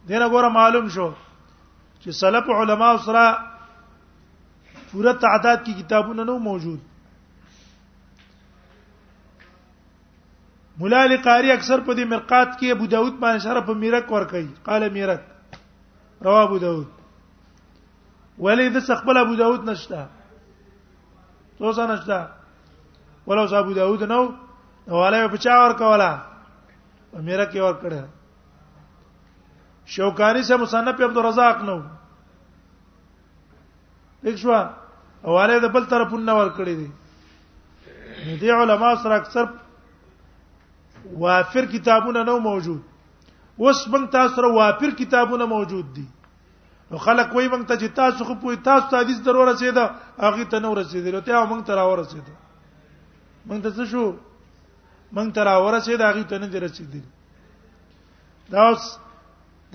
دینه 0.07 0.29
ګوره 0.29 0.51
معلوم 0.53 0.89
شو 0.89 1.09
چې 2.03 2.11
سلف 2.11 2.49
علما 2.59 2.97
سره 2.97 3.39
پوره 4.93 5.13
تعداد 5.13 5.65
کی 5.65 5.73
کتابونه 5.83 6.25
نو 6.25 6.39
موجود 6.51 6.81
مولا 10.83 11.07
لقاری 11.07 11.53
اکثر 11.53 11.81
په 11.81 11.93
دې 11.95 12.05
مرقات 12.05 12.59
کې 12.61 12.71
ابو 12.77 12.87
داود 12.87 13.13
باندې 13.13 13.45
شرف 13.45 13.69
میرک 13.71 14.13
ور 14.13 14.25
کوي 14.35 14.47
قال 14.71 14.89
میرک 14.93 15.21
رواه 16.23 16.43
ابو 16.43 16.59
داود 16.59 16.98
ولې 18.47 18.68
د 18.74 18.99
خپل 19.01 19.16
ابو 19.16 19.34
داود 19.43 19.68
نشته 19.68 20.07
توسه 21.59 21.86
نشته 21.91 22.28
ولو 23.30 23.47
صاحب 23.53 23.64
ابو 23.64 23.72
داود 23.78 24.03
نو 24.11 24.20
حواله 24.89 25.28
په 25.34 25.43
چا 25.47 25.55
ور 25.61 25.72
کولا 25.82 26.11
میرا 27.12 27.45
کې 27.45 27.61
ور 27.64 27.72
کړه 27.82 28.05
شوکانی 29.95 30.43
سے 30.51 30.57
مصنف 30.62 31.01
عبد 31.07 31.16
الرزاق 31.22 31.62
نو 31.70 31.78
لیک 34.26 34.36
شو 34.45 34.53
حواله 34.55 35.59
د 35.66 35.72
بل 35.78 35.84
طرفونه 35.95 36.34
ور 36.41 36.51
کړی 36.59 36.74
دي 36.82 38.36
دي 38.45 38.51
علما 38.59 38.93
سره 39.07 39.14
اکثر 39.22 39.51
وافر 41.26 41.66
کتابونه 41.74 42.22
نو 42.30 42.39
موجود 42.47 43.66
اوس 43.66 43.82
بن 43.93 44.07
تاسو 44.16 44.34
سره 44.39 44.49
وافر 44.59 44.95
کتابونه 45.03 45.45
موجود 45.57 45.91
دي 45.97 46.07
نو 46.91 46.97
خلک 47.05 47.34
وایي 47.34 47.49
مونږ 47.53 47.64
ته 47.70 47.76
چې 47.80 47.89
تاسو 47.97 48.24
خو 48.24 48.34
پوي 48.43 48.57
تاسو 48.68 48.86
ته 48.91 48.97
حدیث 49.01 49.16
ضروره 49.24 49.55
سي 49.62 49.70
دا 49.78 49.82
هغه 50.26 50.45
ته 50.53 50.61
نو 50.66 50.70
رسیدل 50.76 51.16
ته 51.26 51.41
مونږ 51.49 51.66
ته 51.70 51.74
راو 51.78 51.97
رسیدل 52.01 52.36
مونږ 53.49 53.61
ته 53.64 53.70
څه 53.70 53.84
شو 53.93 54.05
مونږ 55.12 55.34
ته 55.39 55.45
راو 55.49 55.66
رسیدل 55.76 56.03
هغه 56.07 56.22
ته 56.30 56.39
نه 56.45 56.55
دی 56.55 56.59
رسیدل 56.62 57.03
دا 58.55 58.68
اوس 58.68 58.86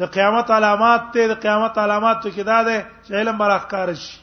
د 0.02 0.10
قیامت 0.18 0.52
علامات 0.56 1.06
ته 1.16 1.28
د 1.32 1.38
قیامت 1.44 1.78
علامات 1.86 2.18
ته 2.24 2.32
کې 2.32 2.44
دا 2.52 2.60
ده 2.68 2.80
چې 3.06 3.14
علم 3.24 3.38
براخکار 3.42 3.92
شي 3.94 4.20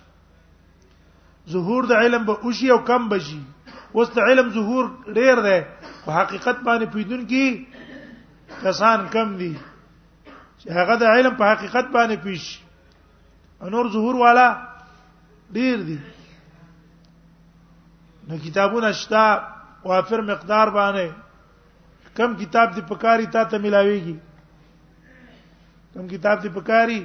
ظهور 1.56 1.88
د 1.90 2.06
علم 2.06 2.24
به 2.30 2.44
اوشي 2.46 2.70
او 2.76 2.78
کم 2.88 3.06
بشي 3.12 3.38
اوس 3.98 4.10
د 4.18 4.26
علم 4.32 4.48
ظهور 4.58 4.88
ډیر 5.20 5.42
ده 5.44 5.60
په 6.08 6.16
حقیقت 6.20 6.66
باندې 6.70 6.90
پیدون 6.98 7.22
کې 7.34 8.66
کسان 8.66 9.06
کم 9.14 9.36
دي 9.44 9.52
چې 10.58 10.70
هغه 10.80 10.98
د 11.04 11.14
علم 11.20 11.38
په 11.42 11.52
حقیقت 11.52 11.88
باندې 11.98 12.16
پیش 12.26 12.42
شي 12.48 12.58
نور 13.68 13.88
ظهور 13.92 14.14
والا 14.18 14.52
ډیر 15.52 15.78
دي 15.86 15.96
نو 18.28 18.36
کتابونه 18.44 18.90
شتا 18.92 19.24
وافر 19.84 20.20
مقدار 20.32 20.68
باندې 20.76 21.10
کم 22.16 22.34
کتاب 22.36 22.74
دی 22.76 22.80
پکاري 22.88 23.26
تا 23.26 23.42
ته 23.44 23.58
ملاويږي 23.58 24.16
کم 25.94 26.06
کتاب 26.08 26.42
دی 26.42 26.48
پکاري 26.54 27.04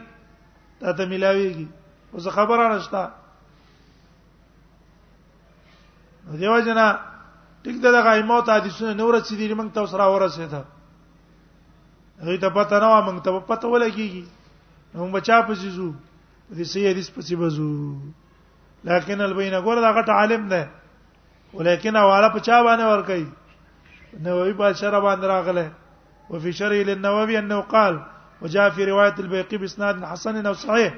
تا 0.80 0.91
ته 0.91 1.06
ملاويږي 1.06 1.68
اوس 2.14 2.28
خبره 2.36 2.76
نشتا 2.76 3.06
دیو 6.39 6.60
جنا 6.66 6.91
ټیک 7.64 7.82
دا 7.84 7.91
دغه 7.91 8.22
موت 8.32 8.49
حدیثونه 8.49 8.93
نور 8.93 9.20
څه 9.20 9.36
دي 9.36 9.53
موږ 9.53 9.72
ته 9.74 9.86
سره 9.95 10.06
ورسېته 10.14 10.64
هغه 12.24 12.38
ته 12.41 12.49
پته 12.49 12.80
نه 12.80 12.89
و 12.89 13.01
موږ 13.06 13.24
ته 13.24 13.39
پته 13.39 13.68
ولګيږي 13.68 14.26
موږ 14.95 15.12
بچا 15.20 15.41
پځو 15.47 15.93
دې 16.54 16.64
سي 16.64 16.82
حدیث 16.91 17.10
په 17.12 17.22
سی 17.26 17.36
بزو 17.36 17.98
لکن 18.86 19.22
البینه 19.22 19.60
ګور 19.66 19.78
دا 19.82 19.89
غټ 19.98 20.10
عالم 20.10 20.48
ده 20.54 20.70
ولیکن 21.54 21.96
حواله 21.96 22.28
په 22.36 22.39
چا 22.48 22.58
باندې 22.64 22.86
ور 22.86 23.02
کوي 23.10 23.26
نووي 24.26 24.54
بادشاہ 24.62 25.00
باندې 25.06 25.26
راغله 25.34 25.68
وفي 26.30 26.52
شرع 26.60 26.78
للنووي 26.89 27.36
انه 27.41 27.62
قال 27.62 27.93
وجاء 28.41 28.70
في 28.70 28.86
روايه 28.91 29.16
البيقي 29.20 29.58
باسناد 29.58 30.04
حسن 30.04 30.46
او 30.48 30.54
صحيح 30.54 30.91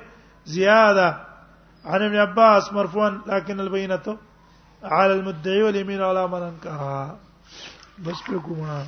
زياده 0.45 1.08
عن 1.86 2.02
ابن 2.02 2.16
عباس 2.16 2.74
مرفوعا 2.74 3.22
لكن 3.28 3.60
البينه 3.60 4.18
على 4.84 5.14
المدعي 5.14 5.64
واليمين 5.64 6.02
على 6.02 6.28
من 6.28 6.41
انكرها 6.43 7.16
بس 8.04 8.20
بكم 8.30 8.84